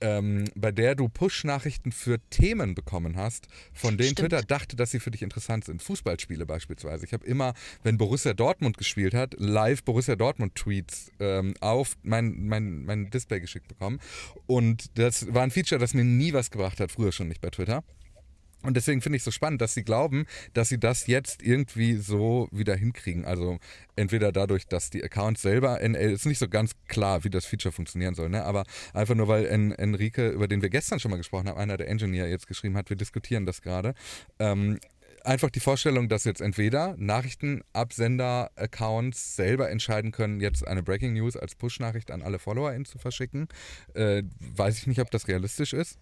ähm, 0.00 0.44
bei 0.54 0.72
der 0.72 0.94
du 0.94 1.08
Push-Nachrichten 1.08 1.92
für 1.92 2.18
Themen 2.30 2.74
bekommen 2.74 3.16
hast, 3.16 3.48
von 3.72 3.96
denen 3.96 4.12
Stimmt. 4.12 4.30
Twitter 4.30 4.42
dachte, 4.42 4.76
dass 4.76 4.90
sie 4.90 5.00
für 5.00 5.10
dich 5.10 5.22
interessant 5.22 5.64
sind. 5.64 5.82
Fußballspiele 5.82 6.46
beispielsweise. 6.46 7.04
Ich 7.04 7.12
habe 7.12 7.26
immer, 7.26 7.54
wenn 7.82 7.98
Borussia 7.98 8.34
Dortmund 8.34 8.78
gespielt 8.78 9.14
hat, 9.14 9.34
live 9.38 9.82
Borussia 9.84 10.16
Dortmund-Tweets 10.16 11.12
ähm, 11.20 11.54
auf 11.60 11.96
mein, 12.02 12.46
mein, 12.46 12.84
mein 12.84 13.10
Display 13.10 13.40
geschickt 13.40 13.68
bekommen. 13.68 14.00
Und 14.46 14.98
das 14.98 15.32
war 15.32 15.42
ein 15.42 15.50
Feature, 15.50 15.78
das 15.78 15.94
mir 15.94 16.04
nie 16.04 16.32
was 16.32 16.50
gebracht 16.50 16.80
hat, 16.80 16.92
früher 16.92 17.12
schon 17.12 17.28
nicht 17.28 17.40
bei 17.40 17.50
Twitter. 17.50 17.82
Und 18.62 18.76
deswegen 18.76 19.00
finde 19.00 19.16
ich 19.16 19.20
es 19.20 19.24
so 19.24 19.30
spannend, 19.30 19.60
dass 19.60 19.74
sie 19.74 19.84
glauben, 19.84 20.26
dass 20.52 20.68
sie 20.68 20.80
das 20.80 21.06
jetzt 21.06 21.42
irgendwie 21.42 21.94
so 21.94 22.48
wieder 22.50 22.74
hinkriegen. 22.74 23.24
Also 23.24 23.58
entweder 23.94 24.32
dadurch, 24.32 24.66
dass 24.66 24.90
die 24.90 25.02
Accounts 25.02 25.42
selber, 25.42 25.80
NL 25.80 26.10
ist 26.10 26.26
nicht 26.26 26.38
so 26.38 26.48
ganz 26.48 26.72
klar, 26.88 27.22
wie 27.22 27.30
das 27.30 27.46
Feature 27.46 27.72
funktionieren 27.72 28.14
soll, 28.14 28.28
ne? 28.28 28.44
aber 28.44 28.64
einfach 28.94 29.14
nur, 29.14 29.28
weil 29.28 29.46
en, 29.46 29.70
Enrique, 29.72 30.30
über 30.30 30.48
den 30.48 30.60
wir 30.60 30.70
gestern 30.70 30.98
schon 30.98 31.12
mal 31.12 31.18
gesprochen 31.18 31.48
haben, 31.48 31.58
einer 31.58 31.76
der 31.76 31.88
Engineer 31.88 32.28
jetzt 32.28 32.48
geschrieben 32.48 32.76
hat, 32.76 32.90
wir 32.90 32.96
diskutieren 32.96 33.46
das 33.46 33.62
gerade, 33.62 33.94
ähm, 34.40 34.80
einfach 35.24 35.50
die 35.50 35.60
Vorstellung, 35.60 36.08
dass 36.08 36.24
jetzt 36.24 36.40
entweder 36.40 36.96
Nachrichtenabsender-Accounts 36.98 39.36
selber 39.36 39.70
entscheiden 39.70 40.10
können, 40.10 40.40
jetzt 40.40 40.66
eine 40.66 40.82
Breaking 40.82 41.12
News 41.12 41.36
als 41.36 41.54
Push-Nachricht 41.54 42.10
an 42.10 42.22
alle 42.22 42.40
FollowerInnen 42.40 42.86
zu 42.86 42.98
verschicken. 42.98 43.46
Äh, 43.94 44.24
weiß 44.40 44.78
ich 44.78 44.86
nicht, 44.86 45.00
ob 45.00 45.10
das 45.10 45.28
realistisch 45.28 45.74
ist. 45.74 45.98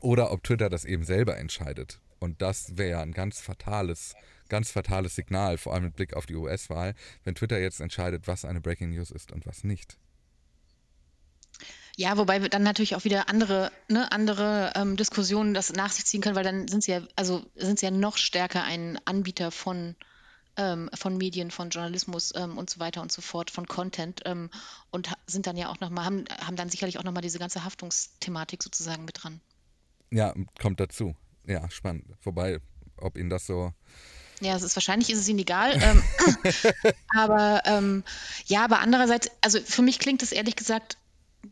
Oder 0.00 0.30
ob 0.32 0.42
Twitter 0.42 0.68
das 0.68 0.84
eben 0.84 1.04
selber 1.04 1.36
entscheidet. 1.36 2.00
Und 2.18 2.42
das 2.42 2.76
wäre 2.76 2.90
ja 2.90 3.00
ein 3.00 3.12
ganz 3.12 3.40
fatales 3.40 4.14
ganz 4.48 4.70
fatales 4.70 5.14
Signal, 5.14 5.58
vor 5.58 5.74
allem 5.74 5.84
mit 5.84 5.96
Blick 5.96 6.14
auf 6.14 6.26
die 6.26 6.34
US-Wahl, 6.34 6.94
wenn 7.24 7.34
Twitter 7.34 7.58
jetzt 7.58 7.80
entscheidet, 7.80 8.26
was 8.26 8.44
eine 8.44 8.60
Breaking 8.60 8.90
News 8.90 9.10
ist 9.10 9.32
und 9.32 9.46
was 9.46 9.64
nicht. 9.64 9.96
Ja, 11.96 12.18
wobei 12.18 12.42
wir 12.42 12.50
dann 12.50 12.62
natürlich 12.62 12.94
auch 12.94 13.04
wieder 13.04 13.30
andere, 13.30 13.72
ne, 13.88 14.12
andere 14.12 14.72
ähm, 14.76 14.96
Diskussionen 14.96 15.54
das 15.54 15.72
nach 15.72 15.90
sich 15.90 16.04
ziehen 16.04 16.20
können, 16.20 16.36
weil 16.36 16.44
dann 16.44 16.68
sind 16.68 16.84
sie 16.84 16.92
ja, 16.92 17.00
also 17.16 17.46
sind 17.54 17.78
sie 17.78 17.86
ja 17.86 17.90
noch 17.90 18.18
stärker 18.18 18.64
ein 18.64 18.98
Anbieter 19.06 19.50
von, 19.50 19.96
ähm, 20.58 20.90
von 20.92 21.16
Medien, 21.16 21.50
von 21.50 21.70
Journalismus 21.70 22.34
ähm, 22.36 22.58
und 22.58 22.68
so 22.68 22.80
weiter 22.80 23.00
und 23.00 23.10
so 23.10 23.22
fort, 23.22 23.50
von 23.50 23.66
Content 23.66 24.20
ähm, 24.26 24.50
und 24.90 25.10
sind 25.26 25.46
dann 25.46 25.56
ja 25.56 25.70
auch 25.70 25.80
nochmal, 25.80 26.04
haben, 26.04 26.26
haben 26.38 26.56
dann 26.56 26.68
sicherlich 26.68 26.98
auch 26.98 27.04
nochmal 27.04 27.22
diese 27.22 27.38
ganze 27.38 27.64
Haftungsthematik 27.64 28.62
sozusagen 28.62 29.06
mit 29.06 29.22
dran. 29.22 29.40
Ja, 30.10 30.34
kommt 30.60 30.80
dazu. 30.80 31.14
Ja, 31.46 31.68
spannend. 31.70 32.04
Wobei, 32.22 32.60
ob 32.96 33.16
Ihnen 33.18 33.30
das 33.30 33.46
so 33.46 33.72
ja, 34.40 34.54
es 34.54 34.62
ist 34.62 34.76
wahrscheinlich 34.76 35.10
ist 35.10 35.18
es 35.18 35.28
ihnen 35.28 35.38
egal. 35.38 35.72
Ähm, 35.82 36.02
aber 37.16 37.62
ähm, 37.64 38.04
ja, 38.46 38.64
aber 38.64 38.80
andererseits, 38.80 39.30
also 39.40 39.58
für 39.60 39.82
mich 39.82 39.98
klingt 39.98 40.22
es 40.22 40.32
ehrlich 40.32 40.56
gesagt 40.56 40.98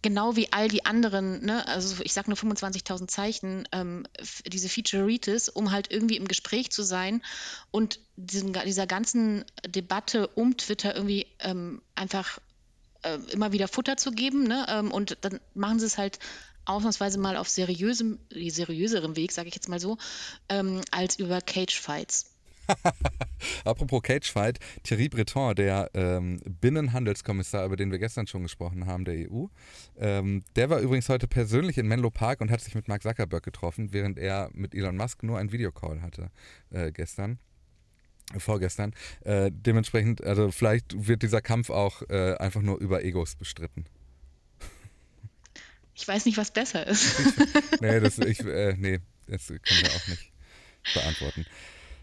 genau 0.02 0.36
wie 0.36 0.52
all 0.52 0.68
die 0.68 0.84
anderen, 0.84 1.44
ne, 1.44 1.66
also 1.68 2.02
ich 2.02 2.12
sage 2.12 2.28
nur 2.28 2.36
25.000 2.36 3.06
Zeichen, 3.06 3.68
ähm, 3.72 4.06
diese 4.46 4.68
Featureitis, 4.68 5.48
um 5.48 5.70
halt 5.70 5.90
irgendwie 5.90 6.16
im 6.16 6.28
Gespräch 6.28 6.70
zu 6.70 6.82
sein 6.82 7.22
und 7.70 8.00
diesen, 8.16 8.52
dieser 8.52 8.86
ganzen 8.86 9.44
Debatte 9.66 10.28
um 10.28 10.56
Twitter 10.56 10.94
irgendwie 10.94 11.26
ähm, 11.40 11.80
einfach 11.94 12.38
äh, 13.02 13.18
immer 13.30 13.52
wieder 13.52 13.68
Futter 13.68 13.96
zu 13.96 14.10
geben. 14.10 14.44
Ne? 14.44 14.66
Ähm, 14.68 14.90
und 14.90 15.18
dann 15.20 15.40
machen 15.54 15.78
sie 15.78 15.86
es 15.86 15.96
halt 15.96 16.18
ausnahmsweise 16.64 17.18
mal 17.18 17.36
auf 17.36 17.48
seriösem, 17.48 18.18
seriöserem 18.30 19.16
Weg, 19.16 19.32
sage 19.32 19.48
ich 19.48 19.54
jetzt 19.54 19.68
mal 19.68 19.80
so, 19.80 19.98
ähm, 20.48 20.80
als 20.90 21.18
über 21.18 21.40
Cage-Fights. 21.40 22.34
Apropos 23.64 24.02
Cagefight, 24.02 24.58
Thierry 24.82 25.08
Breton, 25.08 25.54
der 25.54 25.90
ähm, 25.94 26.40
Binnenhandelskommissar, 26.44 27.66
über 27.66 27.76
den 27.76 27.90
wir 27.90 27.98
gestern 27.98 28.26
schon 28.26 28.42
gesprochen 28.42 28.86
haben, 28.86 29.04
der 29.04 29.30
EU, 29.30 29.46
ähm, 29.98 30.44
der 30.56 30.70
war 30.70 30.80
übrigens 30.80 31.08
heute 31.08 31.26
persönlich 31.26 31.78
in 31.78 31.86
Menlo 31.86 32.10
Park 32.10 32.40
und 32.40 32.50
hat 32.50 32.60
sich 32.60 32.74
mit 32.74 32.88
Mark 32.88 33.02
Zuckerberg 33.02 33.42
getroffen, 33.42 33.92
während 33.92 34.18
er 34.18 34.50
mit 34.52 34.74
Elon 34.74 34.96
Musk 34.96 35.22
nur 35.22 35.38
einen 35.38 35.52
Videocall 35.52 36.02
hatte 36.02 36.30
äh, 36.70 36.92
gestern. 36.92 37.38
Vorgestern. 38.38 38.94
Äh, 39.20 39.50
dementsprechend, 39.52 40.24
also 40.24 40.50
vielleicht 40.50 41.06
wird 41.06 41.22
dieser 41.22 41.42
Kampf 41.42 41.68
auch 41.68 42.00
äh, 42.08 42.34
einfach 42.36 42.62
nur 42.62 42.78
über 42.78 43.04
Egos 43.04 43.36
bestritten. 43.36 43.84
Ich 45.94 46.06
weiß 46.06 46.26
nicht, 46.26 46.36
was 46.36 46.50
besser 46.50 46.86
ist. 46.86 47.14
nee, 47.80 48.00
das, 48.00 48.18
ich, 48.18 48.40
äh, 48.40 48.74
nee, 48.76 49.00
das 49.28 49.46
können 49.46 49.60
wir 49.62 49.90
auch 49.90 50.08
nicht 50.08 50.32
beantworten. 50.92 51.46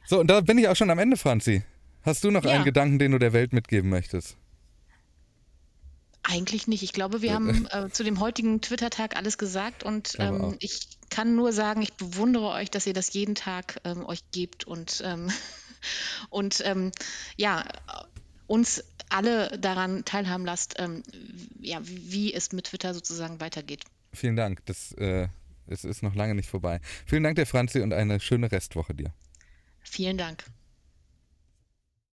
So, 0.06 0.20
und 0.20 0.28
da 0.28 0.42
bin 0.42 0.58
ich 0.58 0.68
auch 0.68 0.76
schon 0.76 0.90
am 0.90 1.00
Ende, 1.00 1.18
Franzi. 1.18 1.64
Hast 2.04 2.24
du 2.24 2.32
noch 2.32 2.44
ja. 2.44 2.52
einen 2.52 2.64
Gedanken, 2.64 3.00
den 3.00 3.12
du 3.12 3.20
der 3.20 3.34
Welt 3.34 3.54
mitgeben 3.54 3.90
möchtest? 3.90 4.38
Eigentlich 6.24 6.68
nicht. 6.68 6.84
Ich 6.84 6.94
glaube, 6.94 7.22
wir 7.22 7.34
haben 7.34 7.68
äh, 7.72 7.90
zu 7.90 8.04
dem 8.04 8.20
heutigen 8.20 8.62
Twitter-Tag 8.62 9.16
alles 9.16 9.38
gesagt 9.38 9.84
und 9.84 10.16
ähm, 10.20 10.56
ich 10.60 10.88
kann 11.10 11.36
nur 11.36 11.52
sagen, 11.52 11.82
ich 11.82 11.94
bewundere 11.94 12.50
euch, 12.50 12.70
dass 12.70 12.86
ihr 12.86 12.94
das 12.94 13.14
jeden 13.14 13.34
Tag 13.34 13.82
ähm, 13.84 14.06
euch 14.06 14.20
gebt 14.32 14.66
und, 14.66 15.02
ähm, 15.04 15.32
und 16.30 16.62
ähm, 16.64 16.92
ja, 17.38 17.66
uns 18.52 18.84
alle 19.08 19.58
daran 19.58 20.04
teilhaben 20.04 20.46
lasst, 20.46 20.76
ähm, 20.78 21.04
ja, 21.60 21.80
wie 21.84 22.34
es 22.34 22.52
mit 22.52 22.66
Twitter 22.66 22.94
sozusagen 22.94 23.40
weitergeht. 23.40 23.86
Vielen 24.14 24.36
Dank. 24.36 24.66
Das 24.66 24.92
äh, 24.94 25.30
es 25.68 25.86
ist 25.86 26.04
noch 26.04 26.16
lange 26.16 26.36
nicht 26.36 26.50
vorbei. 26.50 26.82
Vielen 27.06 27.24
Dank, 27.24 27.38
der 27.38 27.46
Franzi, 27.46 27.80
und 27.80 27.94
eine 27.94 28.20
schöne 28.20 28.52
Restwoche 28.52 28.94
dir. 28.94 29.14
Vielen 29.84 30.18
Dank. 30.18 30.44